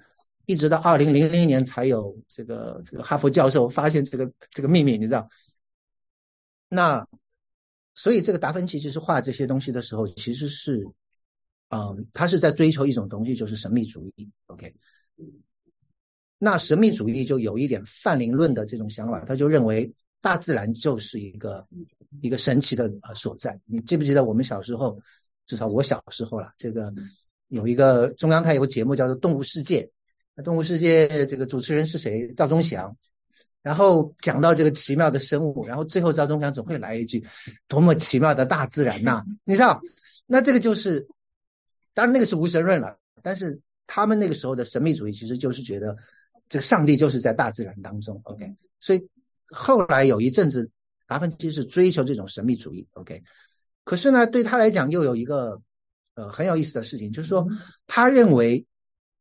[0.45, 5.27] 一直到二零零零年才有这个这个哈佛教授发现这个这个秘密，你知道？
[6.69, 7.05] 那
[7.93, 10.85] 所以这个达芬奇其实画这些东西的时候，其实是，
[11.69, 14.29] 嗯，他是在追求一种东西，就是神秘主义。
[14.47, 14.73] OK，
[16.37, 21.67] 那神秘主义就有一点泛灵论的这种想法，他就认为大自然就是一个
[22.21, 23.59] 一个神奇的呃所在。
[23.65, 24.99] 你记不记得我们小时候，
[25.45, 26.93] 至少我小时候了，这个。
[27.51, 29.81] 有一个中央台有个节目叫做《动物世界》，
[30.35, 32.33] 那《动物世界》这个主持人是谁？
[32.33, 32.95] 赵忠祥。
[33.61, 37.23] 然后讲到这个奇妙的生物，然后最后赵忠祥总会来一句
[37.67, 39.23] ：“多么奇妙的大自然呐！
[39.43, 39.81] ”你知道，
[40.25, 41.07] 那这个就是，
[41.93, 42.97] 当然那个是无神论了。
[43.21, 45.95] 但是他们那个时候的神秘主义，其实就是觉得
[46.49, 48.19] 这个上帝就是在大自然当中。
[48.23, 49.07] OK，所以
[49.49, 50.69] 后来有一阵子，
[51.07, 52.87] 达芬奇是追求这种神秘主义。
[52.93, 53.21] OK，
[53.83, 55.61] 可是呢，对他来讲又有一个。
[56.13, 57.47] 呃，很有意思的事情就是说，
[57.87, 58.65] 他认为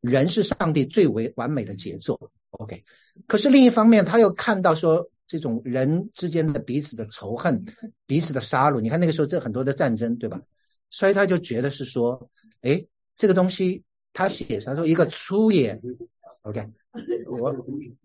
[0.00, 2.18] 人是上帝最为完美的杰作。
[2.60, 2.84] OK，
[3.26, 7.64] 可是另一方面，他又看到说这种人之间的彼此的仇恨、
[8.06, 8.80] 彼此的杀戮。
[8.80, 10.38] 你看那个时候这很多的战争，对吧？
[10.90, 12.30] 所以他就觉得是说，
[12.60, 12.84] 哎，
[13.16, 13.82] 这个东西
[14.12, 15.80] 他写他说一个粗野
[16.42, 16.68] ，OK，
[17.26, 17.50] 我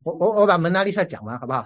[0.03, 1.65] 我我我把蒙娜丽莎讲完好不好？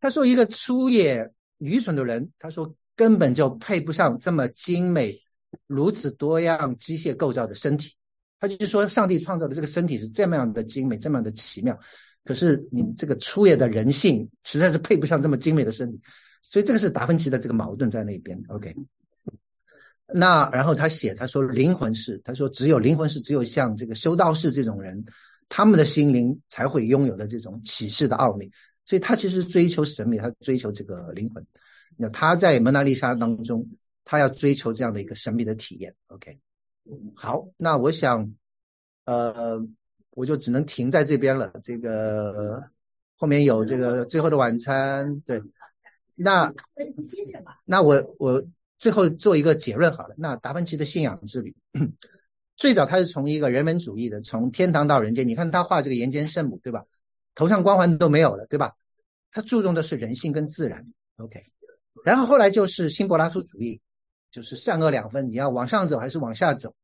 [0.00, 1.28] 他说一个粗野
[1.58, 5.20] 愚蠢的人，他说根本就配不上这么精美。
[5.66, 7.94] 如此多样机械构造的身体，
[8.42, 11.78] 他就说上帝创造的这个身体是这么样的精美，这么样的奇妙。
[12.24, 16.00] 可是你这个粗野的人性实在是配不上这么精美的身体，
[16.42, 18.36] 所以这个是达芬奇的这个矛盾在那边。
[18.48, 18.74] OK，
[20.12, 25.04] 那然后他写他说灵魂是，他说只有灵魂是只有像这个修道士这种人，
[25.48, 28.50] 他们的心灵才会拥有的这种启示的奥秘。
[28.84, 31.46] 所以他其实追求审美，他追求这个灵魂。
[31.96, 33.64] 那他在蒙娜丽莎当中。
[34.04, 36.36] 他要追求这样的一个神秘的体验，OK，
[37.14, 38.34] 好，那我想，
[39.04, 39.64] 呃，
[40.10, 41.52] 我就只能停在这边了。
[41.62, 42.68] 这个
[43.16, 45.40] 后面有这个最后的晚餐，对，
[46.16, 46.52] 那
[47.64, 48.42] 那我我
[48.78, 50.14] 最后做一个结论好了。
[50.18, 51.54] 那达芬奇的信仰之旅，
[52.56, 55.26] 最早他是从一个人文主义的，从天堂到人间。
[55.26, 56.84] 你看他画这个岩间圣母，对吧？
[57.34, 58.72] 头上光环都没有了，对吧？
[59.30, 60.84] 他注重的是人性跟自然
[61.16, 61.40] ，OK。
[62.04, 63.80] 然后后来就是新柏拉图主义。
[64.32, 66.74] 就是善恶两分，你要往上走还是往下走？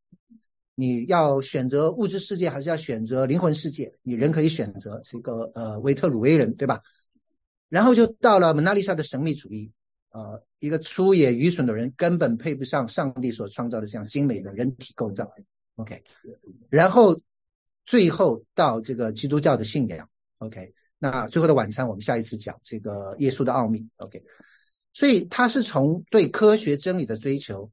[0.74, 3.92] 你要选择物质世界还是要选择灵魂世界？
[4.02, 6.80] 你人可以选择这个呃维特鲁威人，对吧？
[7.70, 9.72] 然后就到了蒙娜丽莎的神秘主义，
[10.10, 15.28] 呃，一个粗野愚蠢的人根本配不上上帝所创造的这样精美的人体构造。
[15.76, 16.02] OK，
[16.68, 17.18] 然后
[17.86, 20.08] 最后到这个基督教的信仰。
[20.38, 23.84] OK，那最后的晚餐我们下一次讲这个耶稣的奥秘。
[23.96, 24.22] OK。
[24.92, 27.70] 所以他是从对科学真理的追求，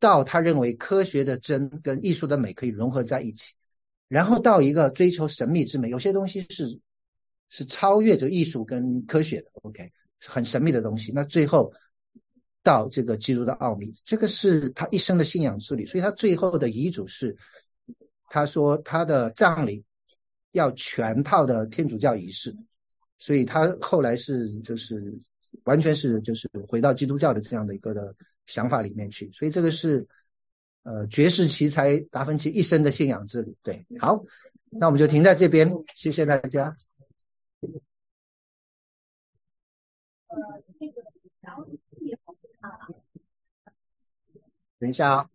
[0.00, 3.54] 到他认为科学的真跟艺术的美可以融合在一起。
[4.08, 6.78] 然后到一个追求神秘之美，有些东西是
[7.48, 9.90] 是超越着艺术跟科学的，OK，
[10.20, 11.12] 很神秘的东西。
[11.12, 11.72] 那最后
[12.62, 15.84] 到这个基督的奥秘，这个是他一生的信仰之旅。
[15.86, 17.36] 所以他最后的遗嘱是，
[18.28, 19.84] 他说他的葬礼
[20.52, 22.56] 要全套的天主教仪式，
[23.18, 25.12] 所以他后来是就是
[25.66, 28.12] 完全是就是回到基督教的这样的一个的
[28.46, 29.30] 想法里面去。
[29.32, 30.04] 所以这个是。
[30.88, 33.52] 呃，绝世奇才达芬奇一生的信仰之旅。
[33.60, 34.24] 对，好，
[34.70, 36.76] 那我们就停在这边，谢谢大家。
[44.78, 45.30] 等一下啊。